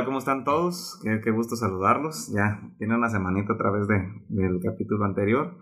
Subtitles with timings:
[0.00, 0.06] tal?
[0.06, 1.00] ¿Cómo están todos?
[1.02, 2.32] Qué, gusto saludarlos.
[2.34, 3.96] Ya tiene una semanita a través de,
[4.28, 5.56] del capítulo anterior.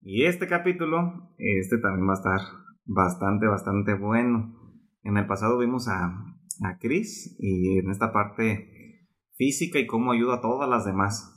[0.00, 2.40] Y este capítulo, este también va a estar
[2.84, 4.54] bastante, bastante bueno.
[5.02, 9.06] En el pasado vimos a, a Chris y en esta parte
[9.36, 11.34] física y cómo ayuda a todas las demás.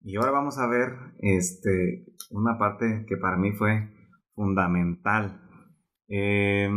[0.00, 3.90] Y ahora vamos a ver este, una parte que para mí fue
[4.34, 5.40] fundamental.
[6.08, 6.68] Eh,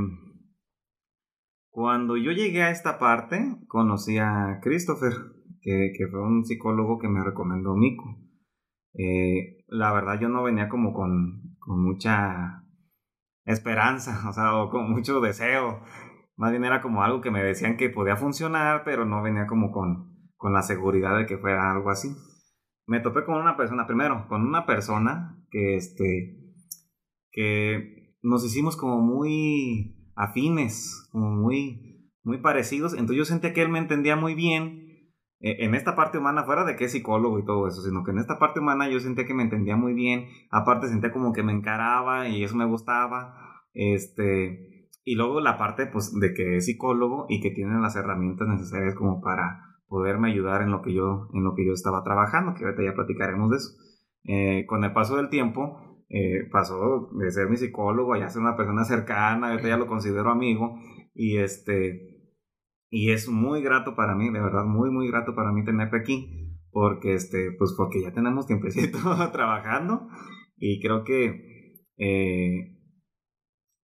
[1.77, 5.13] cuando yo llegué a esta parte, conocí a Christopher,
[5.61, 8.17] que, fue un psicólogo que me recomendó Mico.
[8.95, 12.63] Eh, la verdad yo no venía como con, mucha
[13.45, 15.83] esperanza, o sea, o con mucho deseo.
[16.35, 19.71] Más bien era como algo que me decían que podía funcionar, pero no venía como
[19.71, 22.09] con, con la seguridad de que fuera algo así.
[22.87, 26.39] Me topé con una persona, primero, con una persona que, este,
[27.29, 32.93] que nos hicimos como muy afines, como muy, muy parecidos.
[32.93, 34.87] Entonces yo sentía que él me entendía muy bien
[35.39, 38.11] eh, en esta parte humana, fuera de que es psicólogo y todo eso, sino que
[38.11, 40.25] en esta parte humana yo sentía que me entendía muy bien.
[40.49, 43.63] Aparte sentía como que me encaraba y eso me gustaba.
[43.73, 48.47] Este, y luego la parte pues de que es psicólogo y que tiene las herramientas
[48.47, 52.55] necesarias como para poderme ayudar en lo que yo, en lo que yo estaba trabajando,
[52.55, 53.69] que ahorita ya platicaremos de eso.
[54.25, 58.55] Eh, con el paso del tiempo, eh, pasó de ser mi psicólogo a ser una
[58.55, 60.79] persona cercana, ahorita ya lo considero amigo
[61.13, 62.15] y este
[62.89, 66.55] y es muy grato para mí, de verdad, muy muy grato para mí tenerte aquí
[66.71, 68.97] porque este pues porque ya tenemos tiempecito
[69.31, 70.07] trabajando
[70.55, 72.77] y creo que eh,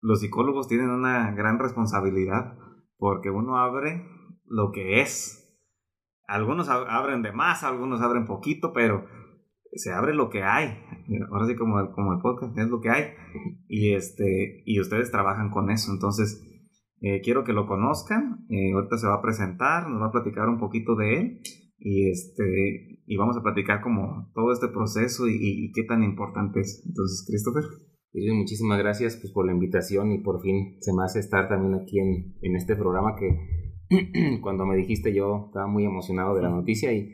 [0.00, 2.58] los psicólogos tienen una gran responsabilidad
[2.98, 4.04] porque uno abre
[4.46, 5.38] lo que es.
[6.26, 9.06] Algunos abren de más, algunos abren poquito, pero
[9.74, 10.78] se abre lo que hay.
[11.30, 13.04] Ahora sí como, como el podcast, es lo que hay.
[13.68, 15.92] Y, este, y ustedes trabajan con eso.
[15.92, 16.42] Entonces,
[17.00, 18.44] eh, quiero que lo conozcan.
[18.50, 21.40] Eh, ahorita se va a presentar, nos va a platicar un poquito de él.
[21.78, 26.84] Y, este, y vamos a platicar como todo este proceso y, qué tan importante es.
[26.86, 27.64] Entonces, Christopher.
[28.34, 31.98] muchísimas gracias pues, por la invitación y por fin se me hace estar también aquí
[31.98, 33.80] en, en este programa que
[34.42, 37.10] cuando me dijiste yo estaba muy emocionado de la noticia y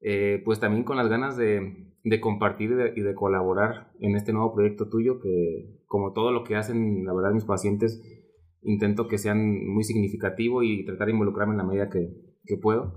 [0.00, 4.54] eh, pues también con las ganas de, de compartir y de, colaborar en este nuevo
[4.54, 8.02] proyecto tuyo, que como todo lo que hacen, la verdad, mis pacientes,
[8.62, 12.10] intento que sean muy significativo y tratar de involucrarme en la medida que,
[12.44, 12.94] que puedo.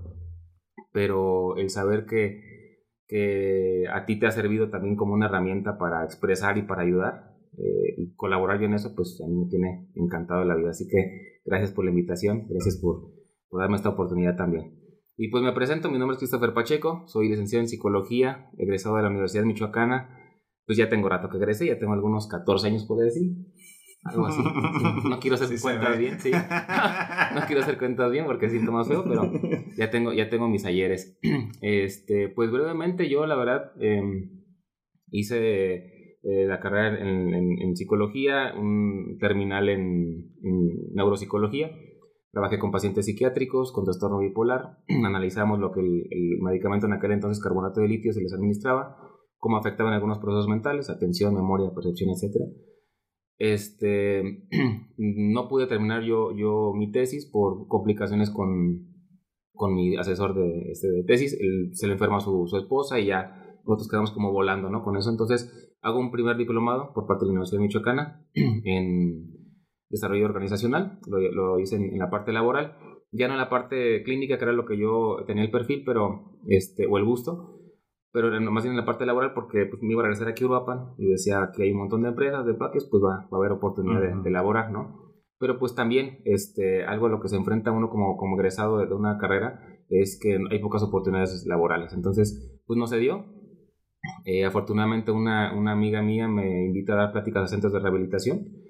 [0.92, 6.04] Pero el saber que, que, a ti te ha servido también como una herramienta para
[6.04, 9.88] expresar y para ayudar eh, y colaborar yo en eso, pues a mí me tiene
[9.94, 10.70] encantado la vida.
[10.70, 13.10] Así que gracias por la invitación, gracias por,
[13.48, 14.81] por darme esta oportunidad también.
[15.22, 19.02] Y pues me presento, mi nombre es Christopher Pacheco, soy licenciado en psicología, egresado de
[19.02, 20.18] la Universidad Michoacana.
[20.66, 23.30] Pues ya tengo rato que egresé, ya tengo algunos 14 años, puedo decir.
[24.02, 24.42] Algo así.
[25.08, 26.32] No quiero hacer cuentas bien, sí.
[26.32, 29.30] No quiero hacer cuentas bien porque siento más feo, pero
[29.76, 31.16] ya tengo, ya tengo mis ayeres.
[31.60, 34.42] Este, pues brevemente yo, la verdad, em,
[35.12, 41.70] hice eh, la carrera en, psicología, un terminal en, en neuropsicología
[42.32, 47.42] Trabajé con pacientes psiquiátricos con trastorno bipolar, analizamos lo que el, medicamento en aquel entonces,
[47.42, 48.96] carbonato de litio, se les administraba,
[49.36, 52.36] cómo afectaban algunos procesos mentales, atención, memoria, percepción, etc.
[53.36, 54.46] Este,
[54.96, 58.88] no pude terminar yo, yo mi tesis por complicaciones con,
[59.52, 61.36] con mi asesor de, este, de tesis.
[61.72, 64.82] se le enferma su, su esposa y ya nosotros quedamos como volando ¿no?
[64.82, 65.10] con eso.
[65.10, 69.41] Entonces hago un primer diplomado por parte de la Universidad de Michoacana en
[69.92, 72.76] desarrollo organizacional, lo, hice en, la parte laboral,
[73.12, 76.32] ya no en la parte clínica, que era lo que yo tenía el perfil, pero,
[76.48, 77.60] este, o el gusto,
[78.10, 80.46] pero más bien en la parte laboral porque pues, me iba a regresar aquí a
[80.46, 83.36] Uruapan y decía que hay un montón de empresas, de paques, pues va, va a
[83.36, 85.12] haber oportunidad de, de, laborar, ¿no?
[85.38, 88.94] Pero pues también este, algo a lo que se enfrenta uno como, como egresado de,
[88.94, 91.92] una carrera es que hay pocas oportunidades laborales.
[91.92, 93.26] Entonces, pues no se dio.
[94.24, 98.61] Eh, afortunadamente una, una amiga mía me invita a dar pláticas a centros de rehabilitación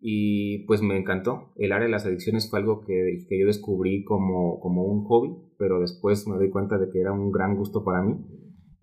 [0.00, 1.52] y pues me encantó.
[1.56, 5.34] El área de las adicciones fue algo que, que yo descubrí como, como, un hobby,
[5.58, 8.16] pero después me doy cuenta de que era un gran gusto para mí,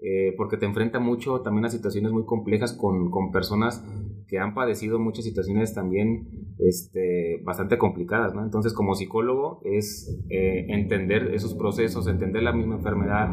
[0.02, 3.86] eh, porque te enfrenta mucho también a situaciones muy complejas con, con personas
[4.28, 8.44] que han padecido muchas situaciones también este, bastante complicadas, ¿no?
[8.44, 13.30] Entonces, como psicólogo es eh, entender esos procesos, entender la misma enfermedad,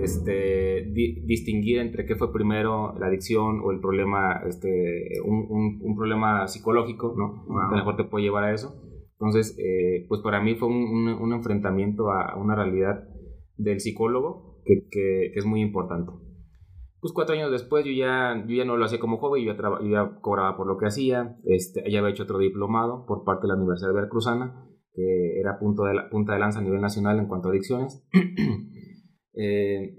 [0.00, 6.46] este, distinguir entre qué fue primero la adicción o el problema, este, un, un, problema
[6.46, 7.44] psicológico, ¿no?
[7.46, 8.80] Que a lo mejor te puede llevar a eso.
[9.12, 13.08] Entonces, eh, pues para mí fue un, un, enfrentamiento a una realidad
[13.56, 16.12] del psicólogo que, que, que es muy importante
[17.04, 19.60] pues cuatro años después yo ya, yo ya no lo hacía como joven, yo ya,
[19.60, 23.42] yo ya cobraba por lo que hacía, este, ya había hecho otro diplomado por parte
[23.42, 26.80] de la Universidad de Veracruzana, que era punto de la, punta de lanza a nivel
[26.80, 28.02] nacional en cuanto a adicciones.
[29.36, 29.98] Eh,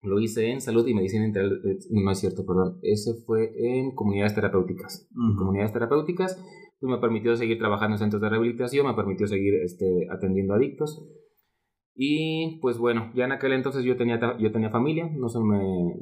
[0.00, 3.94] lo hice en salud y medicina integral, eh, no es cierto, perdón, ese fue en
[3.94, 5.06] comunidades terapéuticas.
[5.36, 6.42] Comunidades terapéuticas,
[6.80, 11.06] pues me permitió seguir trabajando en centros de rehabilitación, me permitió seguir este, atendiendo adictos.
[12.02, 15.96] Y pues bueno, ya en aquel entonces yo tenía, yo tenía familia, no se me,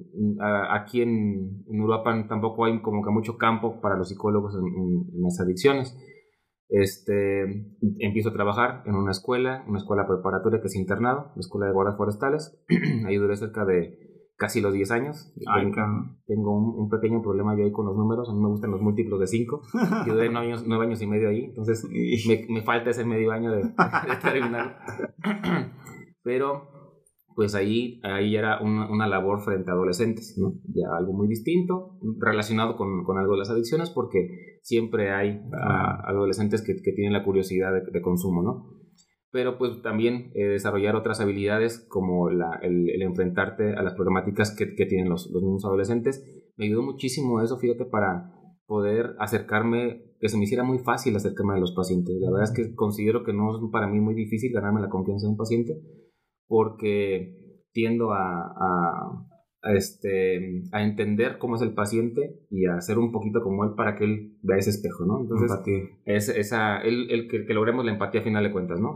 [0.71, 5.41] aquí en, en Uruapan tampoco hay como que mucho campo para los psicólogos en las
[5.41, 5.99] adicciones.
[6.69, 7.43] Este,
[7.99, 11.73] empiezo a trabajar en una escuela, una escuela preparatoria que es internado, la escuela de
[11.73, 12.57] guardas forestales.
[13.05, 13.99] ahí duré cerca de
[14.37, 15.35] casi los 10 años.
[16.29, 19.19] tengo, un, pequeño problema yo ahí con los números, a mí me gustan los múltiplos
[19.19, 19.63] de 5.
[20.07, 21.85] Yo duré 9 años, años y medio ahí, entonces
[22.29, 24.79] me, me falta ese medio año de, de terminar.
[26.29, 26.69] Pero
[27.35, 30.61] pues ahí, ahí era una, una, labor frente a adolescentes, ¿no?
[30.75, 35.41] Ya algo muy distinto, relacionado con, con algo de las adicciones, porque siempre hay
[36.05, 38.67] adolescentes que, que, tienen la curiosidad de, consumo, ¿no?
[39.31, 44.55] Pero pues también eh, desarrollar otras habilidades como la, el, el, enfrentarte a las problemáticas
[44.55, 46.23] que, que tienen los, los mismos adolescentes.
[46.59, 48.35] Me ayudó muchísimo eso, fíjate, para
[48.67, 52.15] poder acercarme, que se me hiciera muy fácil acercarme a los pacientes.
[52.21, 55.27] La verdad es que considero que no es para mí muy difícil ganarme la confianza
[55.27, 55.81] de un paciente,
[56.49, 57.37] porque
[57.73, 59.25] tiendo a,
[59.75, 63.97] este, a entender cómo es el paciente y a ser un poquito como él para
[63.97, 65.21] que él vea ese espejo, ¿no?
[65.21, 65.53] Entonces,
[66.05, 68.95] es esa, el, el que, logremos la empatía a final de cuentas, ¿no?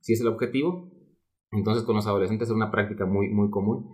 [0.00, 0.92] si, es el objetivo,
[1.50, 3.88] entonces con los adolescentes es una práctica muy, muy común.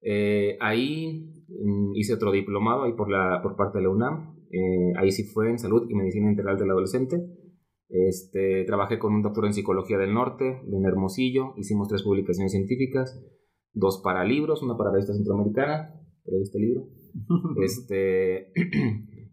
[0.00, 4.92] Eh, ahí mm, hice otro diplomado ahí por, la, por parte de la UNAM, eh,
[4.98, 7.16] ahí sí fue en salud y medicina integral del adolescente.
[7.92, 13.22] Este, trabajé con un doctor en psicología del norte, en Hermosillo, hicimos tres publicaciones científicas,
[13.74, 15.92] dos para libros, una para revista centroamericana,
[16.24, 16.88] por ahí este libro.
[17.62, 18.50] este,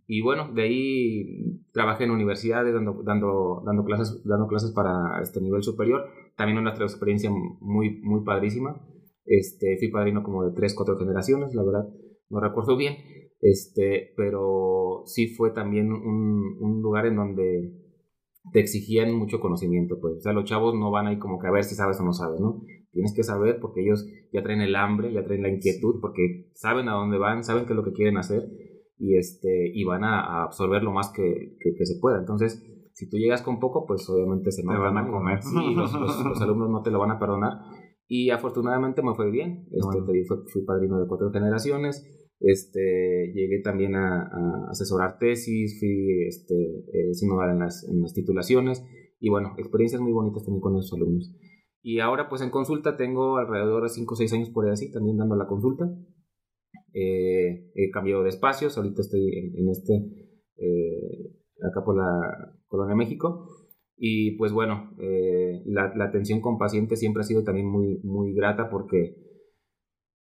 [0.07, 5.39] y bueno, de ahí trabajé en universidades dando, dando, dando, clases, dando clases para este
[5.39, 6.03] nivel superior,
[6.35, 8.85] también una experiencia muy, muy padrísima.
[9.23, 11.87] Este, fui padrino como de tres, cuatro generaciones, la verdad,
[12.29, 12.97] no recuerdo bien,
[13.39, 17.88] este, pero sí fue también un, un lugar en donde
[18.51, 20.17] te exigían mucho conocimiento, pues.
[20.17, 22.13] O sea, los chavos no van ahí como que a ver si sabes o no
[22.13, 22.61] sabes, ¿no?
[22.91, 26.89] Tienes que saber porque ellos ya traen el hambre, ya traen la inquietud, porque saben
[26.89, 28.49] a dónde van, saben qué es lo que quieren hacer
[28.97, 32.19] y, este, y van a, absorber lo más que, que, se pueda.
[32.19, 32.63] Entonces,
[32.93, 35.41] si tú llegas con poco, pues obviamente se van a comer.
[35.41, 37.59] Sí, los, los, alumnos no te lo van a perdonar.
[38.07, 39.67] Y afortunadamente me fue bien.
[39.71, 47.11] Este, fui padrino de cuatro generaciones este, llegué también a, asesorar tesis, fui este, eh,
[47.21, 48.83] en las, en las titulaciones
[49.19, 51.31] y bueno, experiencias muy bonitas también con esos alumnos.
[51.81, 54.91] Y ahora pues en consulta tengo alrededor de 5 o 6 años por ahí así,
[54.91, 55.85] también dando la consulta.
[56.93, 59.93] Eh, he cambiado de espacios, ahorita estoy en, este,
[60.57, 61.35] eh,
[61.69, 63.47] acá por la Colonia México.
[63.97, 68.33] Y pues bueno, eh, la, la, atención con pacientes siempre ha sido también muy, muy
[68.33, 69.28] grata porque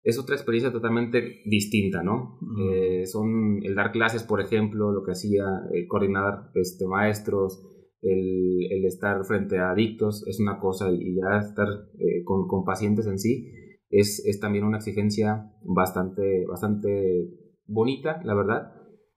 [0.02, 2.38] es otra experiencia totalmente distinta, ¿no?
[2.60, 7.64] Eh, son el dar clases, por ejemplo, lo que hacía, el coordinar este, maestros,
[8.00, 11.66] el, el, estar frente a adictos es una cosa y ya estar
[11.98, 13.50] eh, con, con, pacientes en sí
[13.90, 17.28] es, es, también una exigencia bastante, bastante
[17.66, 18.72] bonita, la verdad.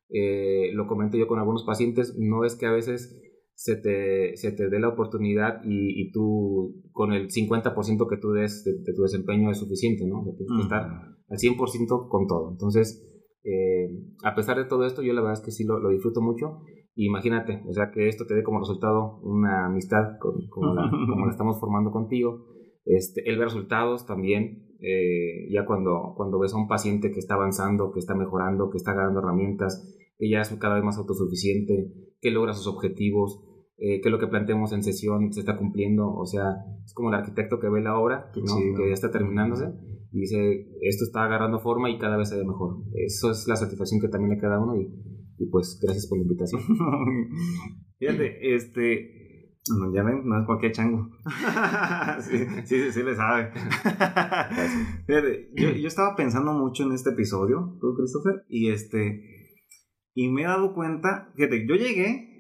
[0.10, 3.22] Eh, lo comento yo con algunos pacientes, no es que a veces
[3.62, 8.32] se te, se te dé la oportunidad y, y, tú con el 50% que tú
[8.32, 10.24] des de, tu desempeño es suficiente, ¿no?
[10.36, 10.82] tienes que estar
[11.30, 12.50] al 100% con todo.
[12.53, 13.08] Entonces,
[13.44, 13.88] eh,
[14.24, 16.62] a pesar de todo esto, yo la verdad es que sí lo, lo, disfruto mucho.
[16.96, 21.32] Imagínate, o sea, que esto te dé como resultado una amistad como, la, como la
[21.32, 22.44] estamos formando contigo.
[22.86, 27.36] Este, el ver resultados también, eh, ya cuando, cuando ves a un paciente que está
[27.36, 29.88] avanzando, que está mejorando, que está ganando herramientas,
[30.18, 33.39] que ya es cada vez más autosuficiente, que logra sus objetivos,
[33.84, 36.54] eh, que lo que planteamos en sesión se está cumpliendo, o sea,
[36.86, 38.42] es como el arquitecto que ve la obra, que
[38.88, 39.74] ya está terminándose,
[40.12, 42.84] y dice, esto está agarrando forma y cada vez se ve mejor.
[42.94, 44.88] Eso es la satisfacción que también le queda a uno y,
[45.40, 46.62] y pues gracias por la invitación.
[47.98, 49.56] Fíjate, este,
[49.96, 51.10] ya ven, no es cualquier chango.
[52.20, 53.52] sí, sí, sí, le sabe.
[55.08, 59.24] Fíjate, yo, yo, estaba pensando mucho en este episodio, tú, Christopher, y este,
[60.14, 62.31] y me he dado cuenta, fíjate, yo llegué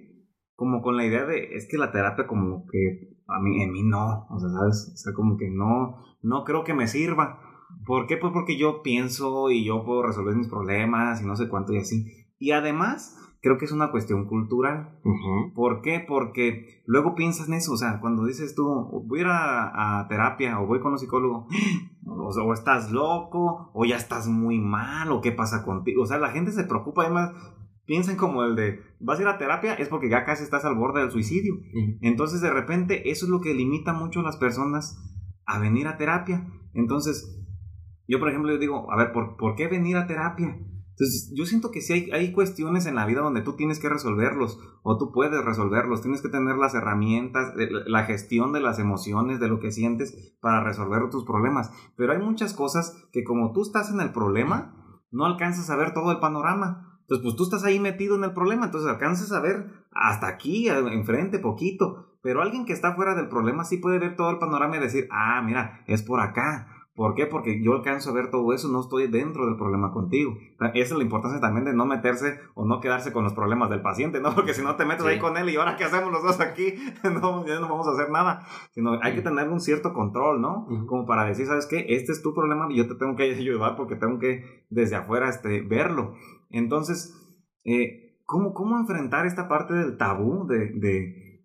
[0.61, 3.81] como con la idea de, es que la terapia como que a mí, en mí
[3.81, 4.91] no, o sea, ¿sabes?
[4.93, 7.39] O sea, como que no, no creo que me sirva.
[7.83, 8.15] ¿Por qué?
[8.17, 11.79] Pues porque yo pienso y yo puedo resolver mis problemas y no sé cuánto y
[11.79, 12.05] así.
[12.37, 14.99] Y además, creo que es una cuestión cultural.
[15.55, 16.05] ¿Por qué?
[16.07, 18.67] Porque luego piensas en eso, o sea, cuando dices tú,
[19.07, 21.47] voy a ir a, terapia o voy con un psicólogo,
[22.05, 26.03] o, o, estás loco, o ya estás muy mal, o qué pasa contigo.
[26.03, 27.31] O sea, la gente se preocupa además
[27.85, 30.75] piensan como el de, vas a ir a terapia, es porque ya casi estás al
[30.75, 31.55] borde del suicidio.
[32.01, 34.97] Entonces, de repente, eso es lo que limita mucho a las personas
[35.45, 36.47] a venir a terapia.
[36.73, 37.37] Entonces,
[38.07, 40.57] yo, por ejemplo, yo digo, a ver, ¿por, ¿por qué venir a terapia?
[41.01, 43.89] Entonces, yo siento que sí hay, hay, cuestiones en la vida donde tú tienes que
[43.89, 48.77] resolverlos o tú puedes resolverlos, tienes que tener las herramientas, eh, la gestión de las
[48.77, 51.71] emociones, de lo que sientes para resolver tus problemas.
[51.95, 54.75] Pero hay muchas cosas que como tú estás en el problema,
[55.09, 56.90] no alcanzas a ver todo el panorama.
[57.11, 60.69] Entonces, pues tú estás ahí metido en el problema, entonces alcanzas a ver hasta aquí,
[60.69, 62.17] enfrente, poquito.
[62.21, 65.09] Pero alguien que está fuera del problema sí puede ver todo el panorama y decir,
[65.11, 67.25] ah, mira, es por acá ¿Por qué?
[67.25, 70.37] Porque yo alcanzo a ver todo eso, no estoy dentro del problema contigo.
[70.73, 73.81] Esa es la importancia también de no meterse o no quedarse con los problemas del
[73.81, 74.35] paciente, ¿no?
[74.35, 76.75] Porque si no te metes ahí con él y ahora qué hacemos los dos aquí,
[77.03, 78.45] no, ya no vamos a hacer nada.
[78.71, 80.67] Sino hay que tener un cierto control, ¿no?
[80.85, 81.85] Como para decir, ¿sabes qué?
[81.89, 85.29] Este es tu problema y yo te tengo que ayudar porque tengo que desde afuera
[85.29, 86.15] este, verlo.
[86.51, 87.13] Entonces,
[87.63, 90.71] eh, ¿cómo, ¿cómo enfrentar esta parte del tabú de,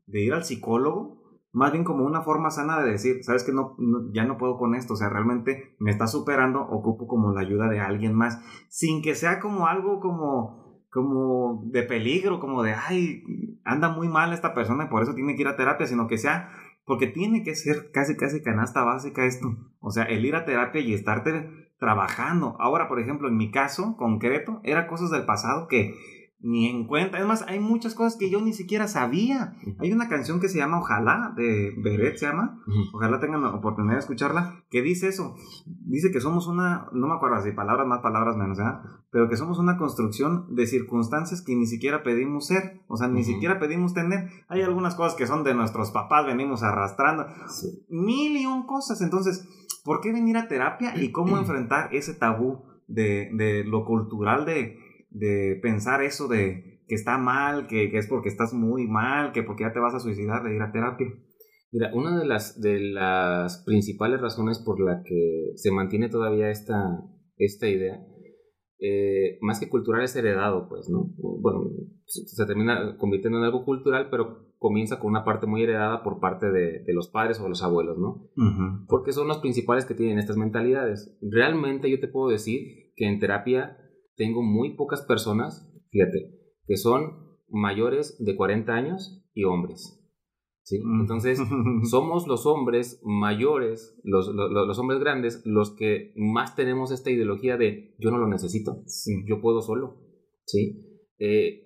[0.06, 1.16] de, ir al psicólogo?
[1.56, 3.76] más bien como una forma sana de decir, sabes que no,
[4.12, 7.70] ya no puedo con esto, o sea, realmente me está superando, ocupo como la ayuda
[7.70, 13.22] de alguien más, sin que sea como algo como, como de peligro, como de, ay,
[13.64, 16.18] anda muy mal esta persona y por eso tiene que ir a terapia, sino que
[16.18, 16.50] sea,
[16.86, 20.80] porque tiene que ser casi, casi canasta básica esto, o sea, el ir a terapia
[20.80, 22.56] y estarte trabajando.
[22.58, 25.94] Ahora, por ejemplo, en mi caso concreto, era cosas del pasado que
[26.40, 27.18] ni en cuenta.
[27.18, 29.56] Es más, hay muchas cosas que yo ni siquiera sabía.
[29.78, 32.62] Hay una canción que se llama Ojalá, de Beret se llama.
[32.92, 35.34] Ojalá tengan la oportunidad de escucharla, que dice eso.
[35.66, 38.82] Dice que somos una, no me acuerdo si palabras más, palabras menos, ¿verdad?
[39.10, 43.24] Pero que somos una construcción de circunstancias que ni siquiera pedimos ser, o sea, ni
[43.24, 44.28] siquiera pedimos tener.
[44.48, 47.26] Hay algunas cosas que son de nuestros papás, venimos arrastrando.
[47.88, 49.00] Mil y un cosas.
[49.00, 49.48] Entonces,
[49.84, 54.85] ¿por qué venir a terapia y cómo enfrentar ese tabú de, de lo cultural de
[55.16, 59.64] de pensar eso de que está mal, que, es porque estás muy mal, que porque
[59.64, 61.08] ya te vas a suicidar de ir a terapia.
[61.72, 67.02] Mira, una de las, de las principales razones por la que se mantiene todavía esta,
[67.36, 67.98] esta idea,
[68.78, 71.12] eh, más que cultural, es heredado, pues, ¿no?
[71.16, 71.70] Bueno,
[72.04, 76.50] se, termina convirtiendo en algo cultural, pero comienza con una parte muy heredada por parte
[76.50, 78.28] de, los padres o los abuelos, ¿no?
[78.86, 81.18] Porque son los principales que tienen estas mentalidades.
[81.20, 83.76] Realmente yo te puedo decir que en terapia
[84.16, 86.32] tengo muy pocas personas, fíjate,
[86.66, 90.02] que son mayores de 40 años y hombres.
[90.62, 90.80] ¿sí?
[90.82, 91.00] Mm.
[91.02, 91.40] Entonces,
[91.90, 97.94] somos los hombres mayores, los, los, hombres grandes, los que más tenemos esta ideología de
[97.98, 98.82] yo no lo necesito,
[99.26, 100.02] yo puedo solo.
[100.44, 101.02] ¿sí?
[101.18, 101.62] Eh,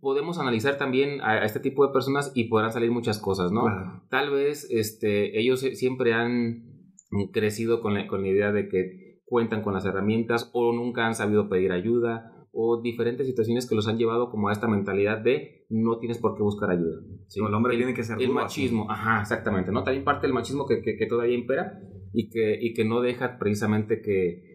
[0.00, 3.64] podemos analizar también a, este tipo de personas y podrán salir muchas cosas, ¿no?
[4.10, 6.92] Tal vez este, ellos siempre han
[7.32, 11.14] crecido con la, con la idea de que cuentan con las herramientas o nunca han
[11.14, 15.66] sabido pedir ayuda o diferentes situaciones que los han llevado como a esta mentalidad de
[15.68, 17.00] no tienes por qué buscar ayuda.
[17.34, 19.82] el hombre tiene que ser El machismo, ajá, exactamente, ¿no?
[19.82, 21.80] También parte del machismo que, que, todavía impera
[22.12, 24.54] y que, y que no deja precisamente que,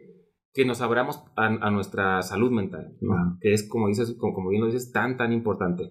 [0.53, 2.95] que nos abramos a, nuestra salud mental,
[3.41, 5.89] que es, como, dices, como, como bien lo dices, tan, tan importante.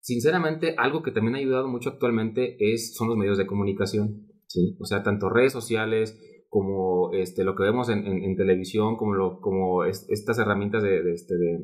[0.00, 4.74] Sinceramente, algo que también ha ayudado mucho actualmente es, son los medios de comunicación, ¿sí?
[4.80, 6.18] O sea, tanto redes sociales,
[6.50, 11.12] como este, lo que vemos en, en, televisión, como, lo, como estas herramientas de, de,
[11.12, 11.54] este, de,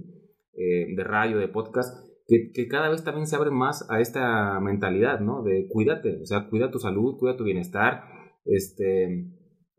[0.54, 5.18] eh, de, radio, de podcast, que, cada vez también se abren más a esta mentalidad,
[5.18, 5.42] ¿no?
[5.42, 8.04] De cuídate, o sea, cuida tu salud, cuida tu bienestar
[8.44, 9.26] este,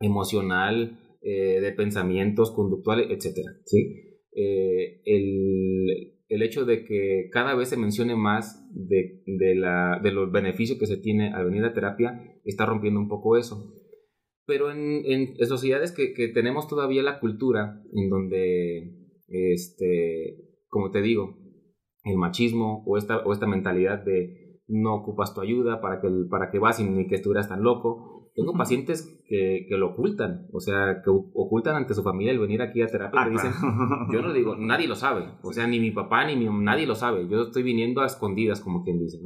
[0.01, 3.47] emocional, eh, de pensamientos, conductuales, etc.
[3.63, 4.19] ¿sí?
[4.35, 10.11] Eh, el, el hecho de que cada vez se mencione más de, de, la, de
[10.11, 13.73] los beneficios que se tiene al venir a terapia está rompiendo un poco eso
[14.47, 18.93] pero en, en sociedades que, que, tenemos todavía la cultura en donde,
[19.27, 20.37] este,
[20.69, 21.37] como te digo,
[22.05, 26.49] el machismo o esta, o esta mentalidad de no ocupas tu ayuda para que, para
[26.49, 28.31] que vas y ni que estuvieras tan loco.
[28.35, 32.61] Tengo pacientes que, que, lo ocultan, o sea, que ocultan ante su familia el venir
[32.61, 33.21] aquí a terapia.
[33.21, 33.51] Ah, dicen,
[34.13, 36.95] yo no digo, nadie lo sabe, o sea, ni mi papá ni mi nadie lo
[36.95, 37.27] sabe.
[37.27, 39.17] Yo estoy viniendo a escondidas, como quien dice.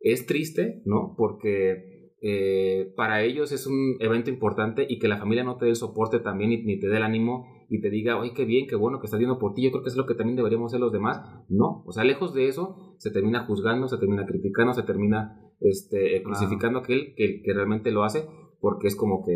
[0.00, 1.14] Es triste, ¿no?
[1.16, 5.70] Porque eh, para ellos es un evento importante y que la familia no te dé
[5.70, 8.74] el soporte también ni, te dé el ánimo y te diga, oye, qué bien, qué
[8.74, 10.80] bueno que estás viendo por ti, yo creo que es lo que también deberíamos hacer
[10.80, 11.20] los demás.
[11.48, 16.22] No, o sea, lejos de eso, se termina juzgando, se termina criticando, se termina este,
[16.22, 18.26] crucificando a aquel que, que, realmente lo hace
[18.60, 19.34] porque es como que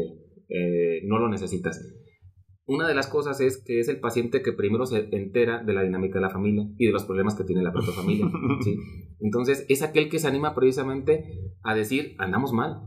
[0.49, 1.81] eh, no lo necesitas.
[2.67, 5.83] Una de las cosas es que es el paciente que primero se entera de la
[5.83, 8.27] dinámica de la familia y de los problemas que tiene la propia familia.
[8.61, 8.79] ¿sí?
[9.21, 11.25] Entonces, es aquel que se anima precisamente
[11.63, 12.83] a decir, andamos mal,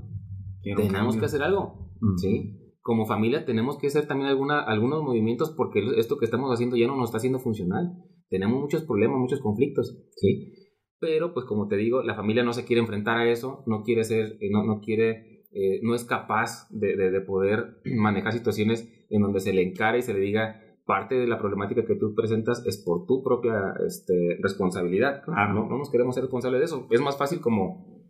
[0.63, 1.91] tenemos que hacer algo.
[2.17, 2.74] ¿sí?
[2.82, 6.88] Como familia tenemos que hacer también alguna, algunos movimientos porque esto que estamos haciendo ya
[6.88, 7.91] no nos está haciendo funcional.
[8.29, 10.53] tenemos muchos problemas, muchos conflictos, ¿sí?
[11.00, 14.03] Pero, pues como te digo, la familia no se quiere enfrentar a eso, no quiere
[14.03, 19.21] ser, eh, no, no quiere, eh, no es capaz de, de, poder manejar situaciones en
[19.21, 22.63] donde se le encara y se le diga, parte de la problemática que tú presentas
[22.65, 25.24] es por tu propia este, responsabilidad.
[25.24, 25.53] Claro.
[25.53, 25.67] ¿no?
[25.67, 26.88] no nos queremos ser responsables de eso.
[26.91, 28.03] Es más fácil como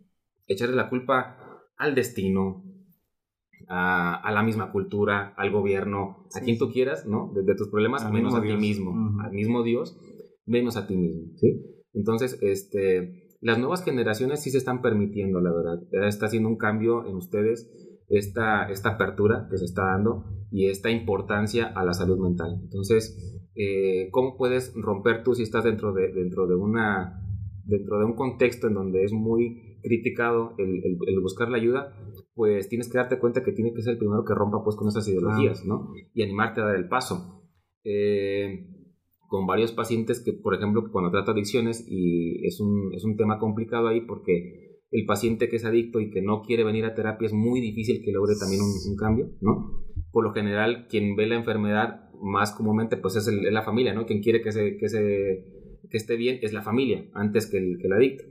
[0.46, 1.38] echarle la culpa
[1.76, 2.64] al destino,
[3.68, 7.32] a, la misma cultura, al gobierno, a quien tú quieras, ¿no?
[7.34, 9.98] De, tus problemas, menos a ti mismo, al mismo Dios,
[10.44, 11.62] menos a ti mismo, ¿sí?
[11.92, 15.82] Entonces, este, las nuevas generaciones sí se están permitiendo, la verdad.
[16.06, 17.70] Está haciendo un cambio en ustedes
[18.08, 22.60] esta, esta apertura que se está dando y esta importancia a la salud mental.
[22.62, 27.22] Entonces, eh, ¿cómo puedes romper tú si estás dentro de, dentro de una
[27.64, 31.96] dentro de un contexto en donde es muy criticado el, el, buscar la ayuda,
[32.34, 34.88] pues tienes que darte cuenta que tiene que ser el primero que rompa pues con
[34.88, 35.92] esas ideologías, ¿no?
[36.14, 37.42] Y animarte a dar el paso.
[37.84, 38.68] Eh,
[39.28, 43.38] con varios pacientes que, por ejemplo, cuando trato adicciones, y es un, es un tema
[43.38, 47.26] complicado ahí porque el paciente que es adicto y que no quiere venir a terapia
[47.26, 49.82] es muy difícil que logre también un, cambio, ¿no?
[50.12, 54.06] Por lo general, quien ve la enfermedad más comúnmente, pues es, la familia, ¿no?
[54.06, 55.56] Quien quiere que se, que se
[55.88, 58.24] que esté bien es la familia, antes que el, que el adicto.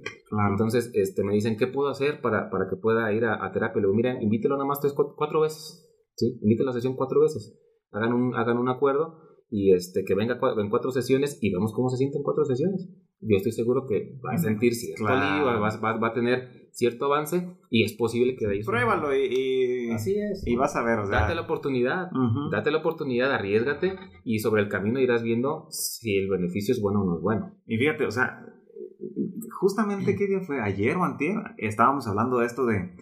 [0.50, 3.82] Entonces, este, me dicen, ¿qué puedo hacer para, para que pueda ir a, terapia?
[3.82, 6.38] Le digo, mira, invítelo nada más tres, cuatro, veces, ¿sí?
[6.42, 7.58] Invítelo a la sesión cuatro veces.
[7.92, 9.20] Hagan un, hagan un acuerdo
[9.50, 12.90] y este, que venga en cuatro sesiones y vemos cómo se siente en cuatro sesiones.
[13.28, 17.84] Yo estoy seguro que va a sentir cierto va, va, a tener cierto avance y
[17.84, 18.64] es posible que de ahí...
[18.64, 20.44] Pruébalo y, Así es.
[20.46, 21.22] y vas a ver, o sea...
[21.22, 22.10] Date la oportunidad,
[22.52, 27.02] date la oportunidad, arriesgate y sobre el camino irás viendo si el beneficio es bueno
[27.02, 27.52] o no es bueno.
[27.66, 28.46] Y fíjate, o sea,
[29.60, 32.96] justamente qué día fue, ayer o antier, estábamos hablando de esto de,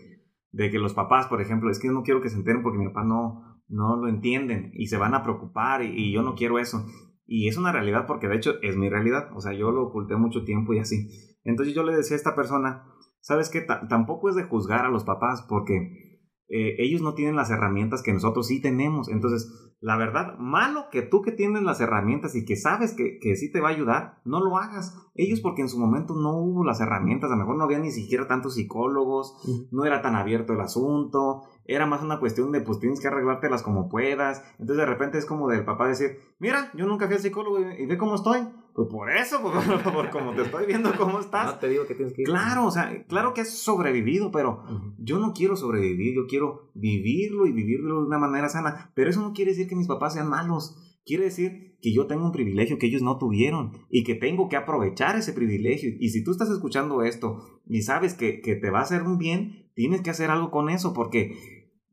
[0.51, 2.87] de que los papás, por ejemplo, es que no quiero que se enteren porque mi
[2.87, 6.85] papá no no lo entienden y se van a preocupar y, yo no quiero eso.
[7.25, 10.15] Y es una realidad porque de hecho es mi realidad, o sea, yo lo oculté
[10.15, 11.09] mucho tiempo y así.
[11.43, 12.85] Entonces yo le decía a esta persona,
[13.21, 13.61] ¿sabes qué?
[13.61, 16.12] tampoco es de juzgar a los papás porque
[16.49, 19.09] eh, ellos no tienen las herramientas que nosotros sí tenemos.
[19.09, 23.35] Entonces, la verdad, malo que tú que tienes las herramientas y que sabes que, que
[23.35, 24.95] sí te va a ayudar, no lo hagas.
[25.15, 27.91] Ellos porque en su momento no hubo las herramientas, a lo mejor no había ni
[27.91, 29.35] siquiera tantos psicólogos,
[29.71, 33.63] no era tan abierto el asunto, era más una cuestión de pues tienes que arreglártelas
[33.63, 34.43] como puedas.
[34.53, 37.85] Entonces de repente es como del papá decir, mira, yo nunca fui al psicólogo y,
[37.85, 38.39] ve cómo estoy.
[38.73, 41.45] Pues por eso, pues, por, como te estoy viendo cómo estás.
[41.45, 42.27] No te digo que tienes que ir.
[42.27, 44.63] Claro, o sea, claro que has sobrevivido, pero
[44.97, 48.91] yo no quiero sobrevivir, yo quiero vivirlo y vivirlo de una manera sana.
[48.95, 50.75] Pero eso no quiere decir que mis papás sean malos.
[51.05, 54.55] Quiere decir que yo tengo un privilegio que ellos no tuvieron y que tengo que
[54.55, 55.91] aprovechar ese privilegio.
[55.99, 59.17] Y si tú estás escuchando esto y sabes que, que te va a hacer un
[59.17, 61.35] bien, tienes que hacer algo con eso porque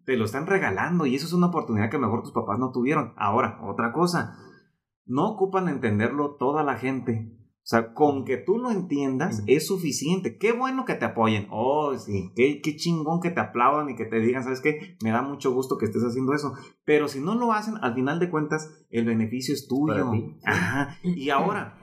[0.04, 3.12] te lo están regalando y eso es una oportunidad que mejor tus papás no tuvieron.
[3.16, 4.36] Ahora, otra cosa,
[5.06, 7.36] no ocupan entenderlo toda la gente.
[7.62, 10.38] O sea, con que tú lo entiendas es suficiente.
[10.38, 11.46] Qué bueno que te apoyen.
[11.50, 12.32] Oh, sí.
[12.34, 14.96] Qué, qué, chingón que te aplaudan y que te digan, ¿sabes qué?
[15.04, 16.54] Me da mucho gusto que estés haciendo eso.
[16.84, 20.10] Pero si no lo hacen, al final de cuentas, el beneficio es tuyo.
[20.44, 20.96] Ajá.
[21.02, 21.78] Y ahora,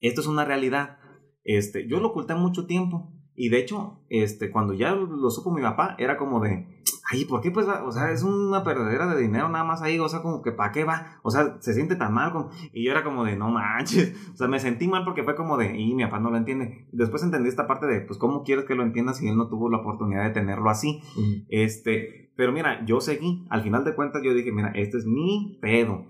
[0.00, 0.98] esto es una realidad.
[1.44, 3.12] Este, yo lo oculté mucho tiempo.
[3.34, 6.75] Y de hecho, este, cuando ya lo supo mi papá, era como de,
[7.10, 10.08] ay, ¿por qué pues O sea, es una perdedera de dinero nada más ahí, o
[10.08, 11.18] sea, como que ¿para qué va?
[11.22, 12.32] O sea, se siente tan mal.
[12.32, 12.50] Como...
[12.72, 14.14] Y yo era como de, no manches.
[14.32, 16.86] O sea, me sentí mal porque fue como de, y mi papá no lo entiende.
[16.92, 19.70] Después entendí esta parte de, pues, ¿cómo quieres que lo entienda si él no tuvo
[19.70, 21.00] la oportunidad de tenerlo así?
[21.48, 23.46] Este, pero mira, yo seguí.
[23.50, 26.04] Al final de cuentas yo dije, mira, este es mi pedo.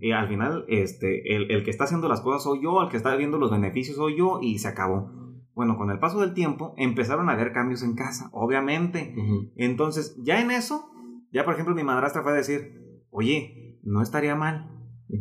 [0.00, 2.96] Y al final, este, el, el que está haciendo las cosas soy yo, el que
[2.96, 5.10] está viendo los beneficios soy yo y se acabó.
[5.54, 9.14] Bueno, con el paso del tiempo empezaron a haber cambios en casa, obviamente.
[9.56, 10.90] Entonces, ya en eso,
[11.32, 14.70] ya por ejemplo mi madrastra fue a decir, oye, no estaría mal.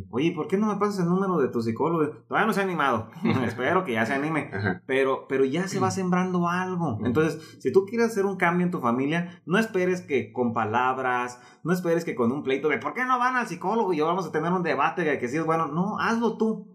[0.09, 2.09] Oye, ¿por qué no me pasas el número de tu psicólogo?
[2.27, 3.09] Todavía no se ha animado.
[3.45, 4.49] Espero que ya se anime.
[4.85, 6.99] Pero, pero ya se va sembrando algo.
[7.03, 11.39] Entonces, si tú quieres hacer un cambio en tu familia, no esperes que con palabras,
[11.63, 13.93] no esperes que con un pleito de ¿por qué no van al psicólogo?
[13.93, 15.67] Y yo vamos a tener un debate de que si es bueno.
[15.67, 16.72] No, hazlo tú.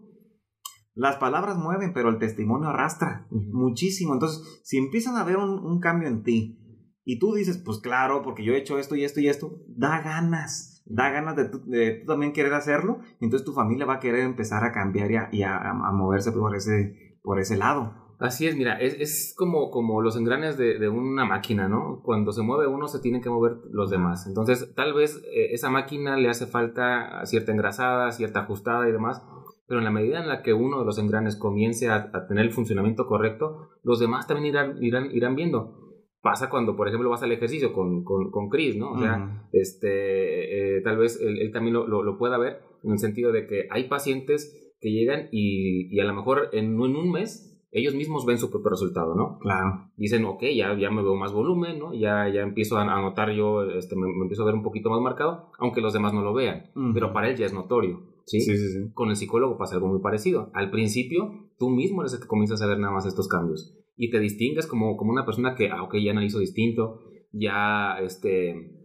[0.99, 4.11] Las palabras mueven, pero el testimonio arrastra muchísimo.
[4.11, 6.59] Entonces, si empiezan a ver un, cambio en ti
[7.05, 10.01] y tú dices, pues claro, porque yo he hecho esto y esto y esto, da
[10.01, 14.65] ganas, da ganas de, tú también querer hacerlo, entonces tu familia va a querer empezar
[14.65, 17.93] a cambiar y a, moverse por ese, por ese lado.
[18.19, 22.01] Así es, mira, es, como, como los engranes de, una máquina, ¿no?
[22.03, 24.27] Cuando se mueve uno, se tienen que mover los demás.
[24.27, 29.23] Entonces, tal vez eh, esa máquina le hace falta cierta engrasada, cierta ajustada y demás,
[29.69, 32.51] pero en la medida en la que uno de los engranes comience a, tener el
[32.51, 35.77] funcionamiento correcto, los demás también irán, irán, irán viendo.
[36.21, 38.93] Pasa cuando, por ejemplo, vas al ejercicio con, con, con Chris, ¿no?
[38.93, 43.31] O sea, este, eh, tal vez él, también lo, lo, pueda ver en el sentido
[43.31, 47.49] de que hay pacientes que llegan y, y a lo mejor en, en un mes
[47.71, 49.37] ellos mismos ven su propio resultado, ¿no?
[49.39, 49.91] Claro.
[49.95, 51.93] Dicen, ok, ya, ya me veo más volumen, ¿no?
[51.93, 55.51] Ya, ya empiezo a, notar yo, este, me, empiezo a ver un poquito más marcado,
[55.59, 56.71] aunque los demás no lo vean.
[56.93, 58.41] Pero para él ya es notorio, ¿sí?
[58.41, 58.91] Sí, sí, sí.
[58.93, 60.51] Con el psicólogo pasa algo muy parecido.
[60.53, 63.75] Al principio, tú mismo eres el que comienzas a ver nada más estos cambios.
[63.97, 66.99] Y te distingues como, como una persona que, ah, ok, ya analizo distinto,
[67.31, 68.79] ya, este,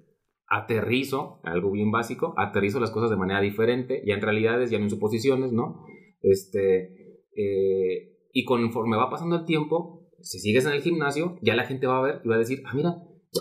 [0.49, 4.85] aterrizo, algo bien básico, aterrizo las cosas de manera diferente, ya en realidades, ya no
[4.85, 5.85] en suposiciones, ¿no?
[6.23, 11.65] Este, eh, y conforme va pasando el tiempo, si sigues en el gimnasio, ya la
[11.65, 12.95] gente va a ver y va a decir, ah, mira,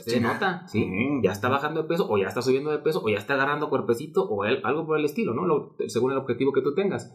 [0.06, 0.88] se nota, ¿sí?
[1.24, 3.70] Ya está bajando de peso, o ya está subiendo de peso, o ya está agarrando
[3.70, 5.76] cuerpecito, o algo por el estilo, ¿no?
[5.88, 7.14] según el objetivo que tú tengas.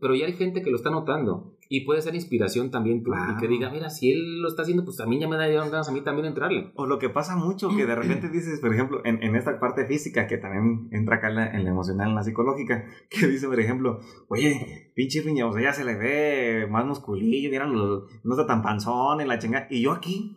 [0.00, 3.46] Pero ya hay gente que lo está notando y puede ser inspiración también y que
[3.46, 5.92] diga, mira, si él lo está haciendo, pues a mí ya me da ganas a
[5.92, 6.72] mí también entrarle.
[6.74, 9.86] O lo que pasa mucho, que de repente dices, por ejemplo, en, en esta parte
[9.86, 13.46] física, que también entra acá en la, en la, emocional, en la psicológica, que dice,
[13.46, 18.06] por ejemplo, oye, pinche piña, o sea, ya se le ve más musculillo, miran, no
[18.28, 19.68] está tan panzón en la chingada.
[19.70, 20.36] Y yo aquí,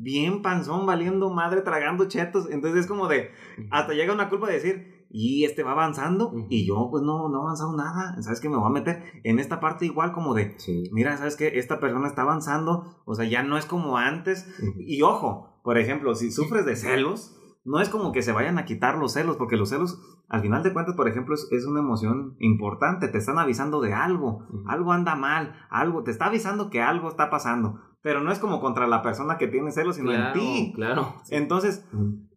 [0.00, 2.50] bien panzón, valiendo madre, tragando chetos.
[2.50, 3.30] Entonces es como de,
[3.70, 7.40] hasta llega una culpa de decir, y este va avanzando y yo pues no, no
[7.40, 10.56] he avanzado nada, ¿sabes que Me voy a meter en esta parte igual como de,
[10.92, 14.46] mira, ¿sabes que Esta persona está avanzando, o sea, ya no es como antes.
[14.78, 18.64] Y ojo, por ejemplo, si sufres de celos, no es como que se vayan a
[18.64, 22.36] quitar los celos, porque los celos, al final de cuentas, por ejemplo, es, una emoción
[22.40, 27.08] importante, te están avisando de algo, algo anda mal, algo, te está avisando que algo
[27.08, 27.80] está pasando.
[28.02, 30.72] Pero no es como contra la persona que tiene celos, sino en ti.
[30.74, 31.14] Claro.
[31.28, 31.84] Entonces,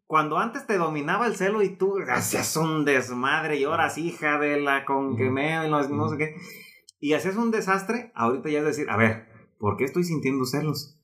[0.05, 4.37] cuando antes te dominaba el celo y tú hacías un desmadre y ahora sí, hija
[4.39, 6.35] de la con que me, no, no sé qué,
[6.99, 10.99] y hacías un desastre, ahorita ya es decir, a ver, ¿por qué estoy sintiendo celos?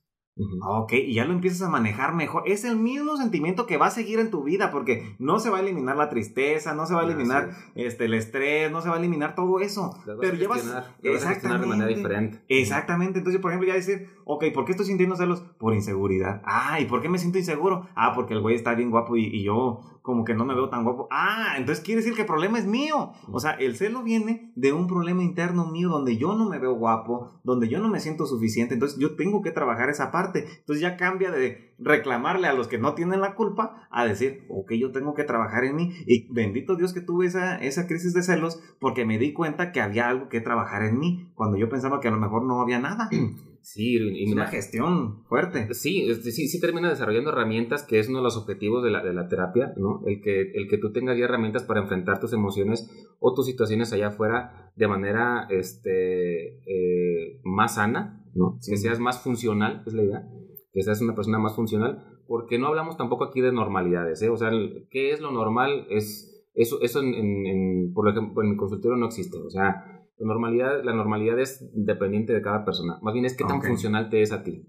[0.61, 2.43] Ok, y ya lo empiezas a manejar mejor.
[2.45, 5.57] Es el mismo sentimiento que va a seguir en tu vida, porque no se va
[5.57, 8.95] a eliminar la tristeza, no se va a eliminar este, el estrés, no se va
[8.95, 9.95] a eliminar todo eso.
[10.19, 10.63] Pero llevas.
[11.03, 11.61] Exactamente.
[11.61, 12.41] de manera diferente.
[12.47, 13.19] Exactamente.
[13.19, 15.41] Entonces, por ejemplo, ya decir, ok, ¿por qué estoy sintiendo celos?
[15.57, 16.41] Por inseguridad.
[16.45, 17.87] Ah, ¿y por qué me siento inseguro?
[17.95, 20.69] Ah, porque el güey está bien guapo y, y yo como que no me veo
[20.69, 21.07] tan guapo.
[21.11, 23.13] Ah, entonces quiere decir que el problema es mío.
[23.31, 26.73] O sea, el celo viene de un problema interno mío donde yo no me veo
[26.73, 28.73] guapo, donde yo no me siento suficiente.
[28.73, 30.47] Entonces yo tengo que trabajar esa parte.
[30.61, 34.71] Entonces ya cambia de reclamarle a los que no tienen la culpa a decir, ok,
[34.71, 35.93] yo tengo que trabajar en mí.
[36.07, 39.79] Y bendito Dios que tuve esa, esa crisis de celos porque me di cuenta que
[39.79, 42.79] había algo que trabajar en mí cuando yo pensaba que a lo mejor no había
[42.79, 43.09] nada.
[43.61, 45.73] Sí, y una gestión fuerte.
[45.73, 49.13] Sí, sí, sí termina desarrollando herramientas, que es uno de los objetivos de la, de
[49.13, 50.01] la terapia, ¿no?
[50.05, 53.91] El que, el que tú tengas ya herramientas para enfrentar tus emociones o tus situaciones
[53.93, 58.59] allá afuera de manera este, eh, más sana, ¿no?
[58.65, 60.29] Que seas más funcional, es la idea,
[60.71, 64.29] que seas una persona más funcional, porque no hablamos tampoco aquí de normalidades, ¿eh?
[64.29, 64.51] O sea,
[64.89, 65.85] ¿qué es lo normal?
[65.89, 70.27] Es, eso eso en, en, por ejemplo, en el consultorio no existe, o sea la
[70.27, 72.99] normalidad, la normalidad es dependiente de cada persona.
[73.01, 74.67] Más bien es qué tan funcional te es a ti.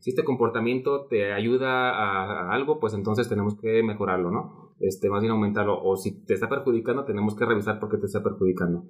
[0.00, 4.74] Si este comportamiento te ayuda a, algo, pues entonces tenemos que mejorarlo, ¿no?
[4.80, 5.78] Este, más bien aumentarlo.
[5.82, 8.84] O si te está perjudicando, tenemos que revisar por qué te está perjudicando.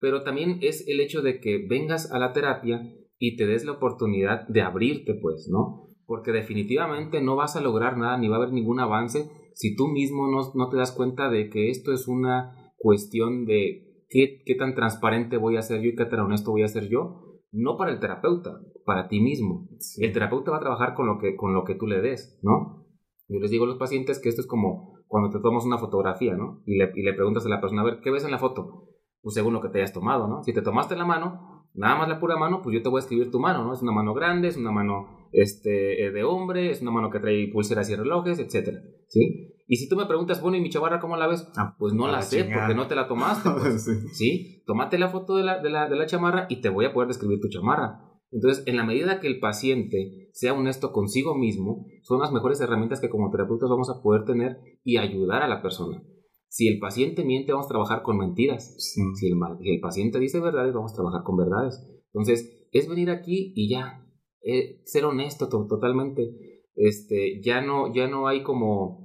[0.00, 2.82] Pero también es el hecho de que vengas a la terapia
[3.18, 5.86] y te des la oportunidad de abrirte, pues, ¿no?
[6.06, 9.88] Porque definitivamente no vas a lograr nada ni va a haber ningún avance si tú
[9.88, 14.74] mismo no, no te das cuenta de que esto es una cuestión de ¿Qué, tan
[14.74, 17.38] transparente voy a ser yo y qué tan honesto voy a ser yo?
[17.52, 19.68] No para el terapeuta, para ti mismo.
[19.98, 22.86] El terapeuta va a trabajar con lo, que, con lo que tú le des, ¿no?
[23.28, 26.34] Yo les digo a los pacientes que esto es como cuando te tomas una fotografía,
[26.34, 26.62] ¿no?
[26.66, 28.88] Y le, y le preguntas a la persona, a ver, ¿qué ves en la foto?
[29.22, 30.42] Pues según lo que te hayas tomado, ¿no?
[30.42, 33.02] Si te tomaste la mano, nada más la pura mano, pues yo te voy a
[33.02, 33.72] escribir tu mano, ¿no?
[33.72, 37.20] Es una mano grande, es una mano este, eh, de hombre, es una mano que
[37.20, 39.49] trae pulseras y relojes, etcétera, ¿sí?
[39.72, 41.48] Y si tú me preguntas, bueno, ¿y mi chavarra cómo la ves?
[41.56, 43.48] Ah, pues no la, sé, porque no te la tomaste.
[43.60, 43.88] Pues.
[44.12, 44.64] sí.
[44.66, 47.06] Tómate la foto de la, de, la, de la chamarra y te voy a poder
[47.06, 48.00] describir tu chamarra.
[48.32, 53.00] Entonces, en la medida que el paciente sea honesto consigo mismo, son las mejores herramientas
[53.00, 56.02] que como terapeutas vamos a poder tener y ayudar a la persona.
[56.48, 58.74] Si el paciente miente, vamos a trabajar con mentiras.
[58.76, 61.80] Si, el, el, paciente dice verdades, vamos a trabajar con verdades.
[62.12, 64.04] Entonces, es venir aquí y ya,
[64.42, 66.64] eh, ser honesto totalmente.
[66.74, 68.99] Este, ya no, ya no hay como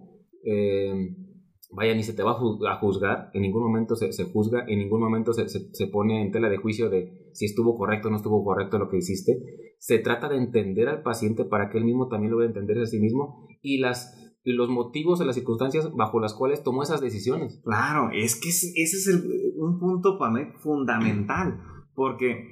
[0.45, 0.93] eh,
[1.71, 5.33] vaya, ni se te va a juzgar, en ningún momento se, juzga, en ningún momento
[5.33, 8.77] se, se, pone en tela de juicio de si estuvo correcto o no estuvo correcto
[8.77, 9.37] lo que hiciste.
[9.79, 12.85] Se trata de entender al paciente para que él mismo también lo vea entender a
[12.85, 17.61] sí mismo y las los motivos y las circunstancias bajo las cuales tomó esas decisiones.
[17.63, 19.23] Claro, es que ese es
[19.57, 21.59] un punto para mí fundamental,
[21.95, 22.47] porque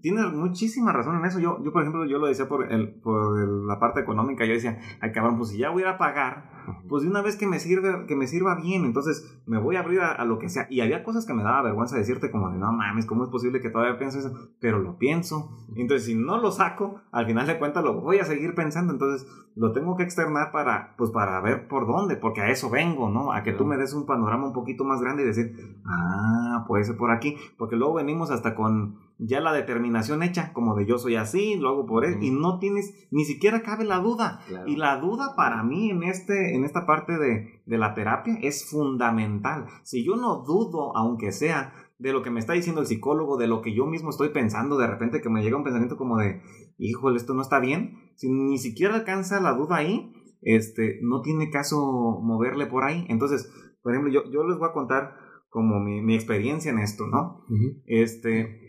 [0.00, 1.40] tienes muchísima razón en eso.
[1.40, 3.36] Yo, yo por ejemplo, yo lo decía por, el, por
[3.66, 4.44] la parte económica.
[4.44, 6.50] Yo decía, ay cabrón, pues si ya voy a pagar,
[6.88, 9.80] pues de una vez que me, sirve, que me sirva bien, entonces me voy a
[9.80, 10.66] abrir a, lo que sea.
[10.70, 13.60] Y había cosas que me daba vergüenza decirte como de, no mames, ¿cómo es posible
[13.60, 14.32] que todavía pienso eso?
[14.60, 15.50] Pero lo pienso.
[15.76, 18.92] Entonces, si no lo saco, al final de cuentas lo voy a seguir pensando.
[18.92, 23.08] Entonces, lo tengo que externar para, pues para ver por dónde, porque a eso vengo,
[23.08, 23.32] ¿no?
[23.32, 26.84] A que tú me des un panorama un poquito más grande y decir, ah, puede
[26.84, 30.98] ser por aquí, porque luego venimos hasta con ya la determinación hecha, como de yo
[30.98, 34.40] soy así, lo hago por él, y no tienes, ni siquiera cabe la duda.
[34.66, 38.68] Y la duda para mí en, este, en esta parte de, de la terapia es
[38.68, 39.66] fundamental.
[39.82, 43.46] Si yo no dudo, aunque sea de lo que me está diciendo el psicólogo, de
[43.46, 46.42] lo que yo mismo estoy pensando, de repente que me llega un pensamiento como de,
[46.76, 51.50] híjole, esto no está bien, si ni siquiera alcanza la duda ahí, este, no tiene
[51.50, 53.06] caso moverle por ahí.
[53.08, 53.50] Entonces,
[53.82, 55.16] por ejemplo, yo, yo les voy a contar
[55.48, 57.44] como mi, mi experiencia en esto, ¿no?
[57.86, 58.63] Este,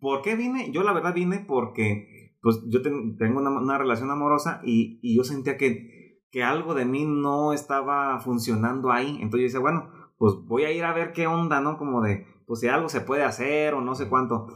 [0.00, 0.70] ¿por qué vine?
[0.72, 5.24] Yo la verdad vine porque, pues yo tengo una, una, relación amorosa y, y yo
[5.24, 9.18] sentía que, que algo de mí no estaba funcionando ahí.
[9.20, 11.76] Entonces yo decía, bueno, pues voy a ir a ver qué onda, ¿no?
[11.76, 14.46] Como de, pues si algo se puede hacer o no sé cuánto.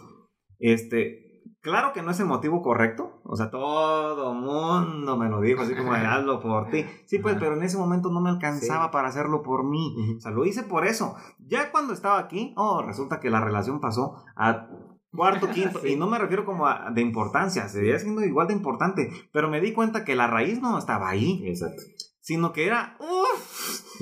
[0.58, 1.24] Este,
[1.64, 5.74] Claro que no es el motivo correcto, o sea, todo mundo me lo dijo, así
[5.74, 6.84] como de hazlo por ti.
[7.06, 9.96] Sí, pues, pero en ese momento no me alcanzaba para hacerlo por mí.
[10.14, 11.16] O sea, lo hice por eso.
[11.38, 14.68] Ya cuando estaba aquí, oh, resulta que la relación pasó a
[15.14, 19.10] cuarto, quinto, y no me refiero como a, de importancia, seguía siendo igual de importante,
[19.32, 21.42] pero me di cuenta que la raíz no estaba ahí.
[21.46, 21.82] Exacto.
[22.20, 24.00] Sino que era, uff,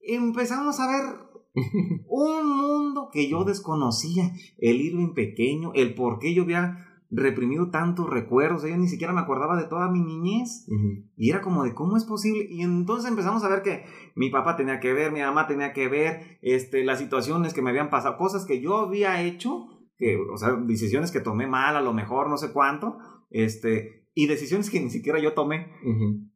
[0.00, 1.04] empezamos a ver
[2.08, 8.10] un mundo que yo desconocía, el Irving pequeño, el por qué yo había reprimido tantos
[8.10, 10.66] recuerdos, yo ni siquiera me acordaba de toda mi niñez.
[11.16, 12.46] Y era como de cómo es posible.
[12.50, 15.88] Y entonces empezamos a ver que mi papá tenía que ver, mi mamá tenía que
[15.88, 20.36] ver, este, las situaciones que me habían pasado, cosas que yo había hecho, que, o
[20.36, 22.98] sea, decisiones que tomé mal, a lo mejor, no sé cuánto,
[23.30, 25.72] este, y decisiones que ni siquiera yo tomé.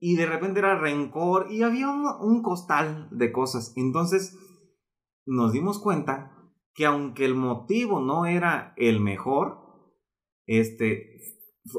[0.00, 3.72] Y de repente era rencor y había un, un costal de cosas.
[3.76, 4.36] Entonces
[5.26, 6.32] nos dimos cuenta
[6.74, 9.58] que aunque el motivo no era el mejor,
[10.46, 11.20] este,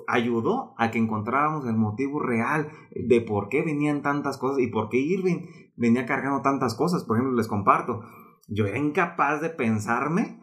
[0.07, 4.89] ayudó a que encontráramos el motivo real de por qué venían tantas cosas y por
[4.89, 7.03] qué Irving venía cargando tantas cosas.
[7.03, 8.01] Por ejemplo, les comparto,
[8.47, 10.39] yo era incapaz de pensarme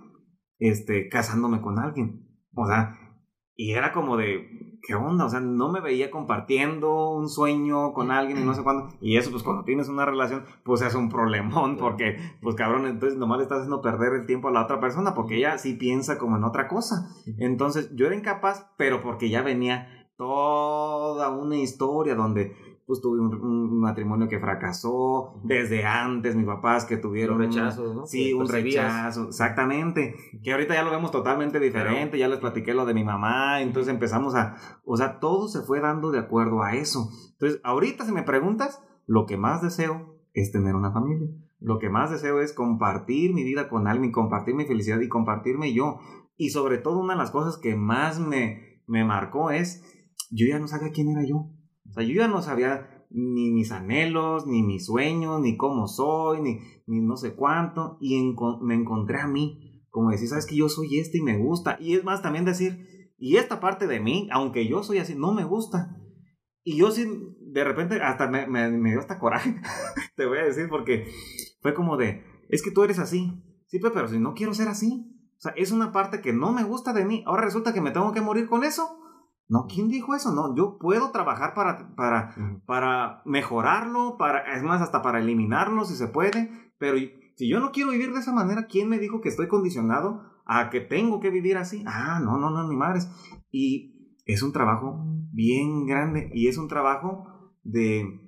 [0.58, 2.26] este, casándome con alguien.
[2.54, 2.98] O sea,
[3.58, 5.24] y era como de, ¿qué onda?
[5.24, 8.88] O sea, no me veía compartiendo un sueño con alguien y no sé cuándo.
[9.00, 13.18] Y eso, pues cuando tienes una relación, pues es un problemón, porque, pues cabrón, entonces
[13.18, 16.18] nomás le estás haciendo perder el tiempo a la otra persona, porque ella sí piensa
[16.18, 17.08] como en otra cosa.
[17.38, 19.88] Entonces, yo era incapaz, pero porque ya venía
[20.18, 22.54] toda una historia donde
[22.86, 28.06] pues tuve un, matrimonio que fracasó, desde antes mis papás que tuvieron un rechazo, ¿no?
[28.06, 32.86] Sí, un rechazo, exactamente, que ahorita ya lo vemos totalmente diferente, ya les platiqué lo
[32.86, 36.76] de mi mamá, entonces empezamos a, o sea, todo se fue dando de acuerdo a
[36.76, 37.10] eso.
[37.32, 41.28] Entonces, ahorita si me preguntas, lo que más deseo es tener una familia.
[41.58, 45.72] Lo que más deseo es compartir mi vida con alguien, compartir mi felicidad y compartirme
[45.72, 45.98] yo.
[46.36, 49.82] Y sobre todo una de las cosas que más me, me marcó es,
[50.30, 51.50] yo ya no sabía quién era yo.
[51.88, 56.42] O sea, yo ya no sabía ni mis anhelos, ni mis sueños, ni cómo soy,
[56.42, 57.98] ni, ni no sé cuánto.
[58.00, 61.76] Y me encontré a mí, como decir, sabes que yo soy este y me gusta.
[61.80, 65.32] Y es más, también decir, y esta parte de mí, aunque yo soy así, no
[65.32, 65.96] me gusta.
[66.62, 67.06] Y yo sí,
[67.40, 69.56] de repente, hasta me, me, me dio hasta coraje,
[70.16, 71.08] te voy a decir, porque
[71.62, 73.42] fue como de, es que tú eres así.
[73.66, 75.12] Sí, pero si no quiero ser así.
[75.36, 77.22] O sea, es una parte que no me gusta de mí.
[77.26, 78.98] Ahora resulta que me tengo que morir con eso.
[79.48, 80.34] No, ¿quién dijo eso?
[80.34, 82.34] No, yo puedo trabajar para, para,
[82.66, 86.98] para mejorarlo, para, es más, hasta para eliminarlo si se puede, pero
[87.36, 90.68] si yo no quiero vivir de esa manera, ¿quién me dijo que estoy condicionado a
[90.70, 91.84] que tengo que vivir así?
[91.86, 93.08] Ah, no, no, no, ni madres.
[93.50, 98.20] Y es un trabajo bien grande y es un trabajo de,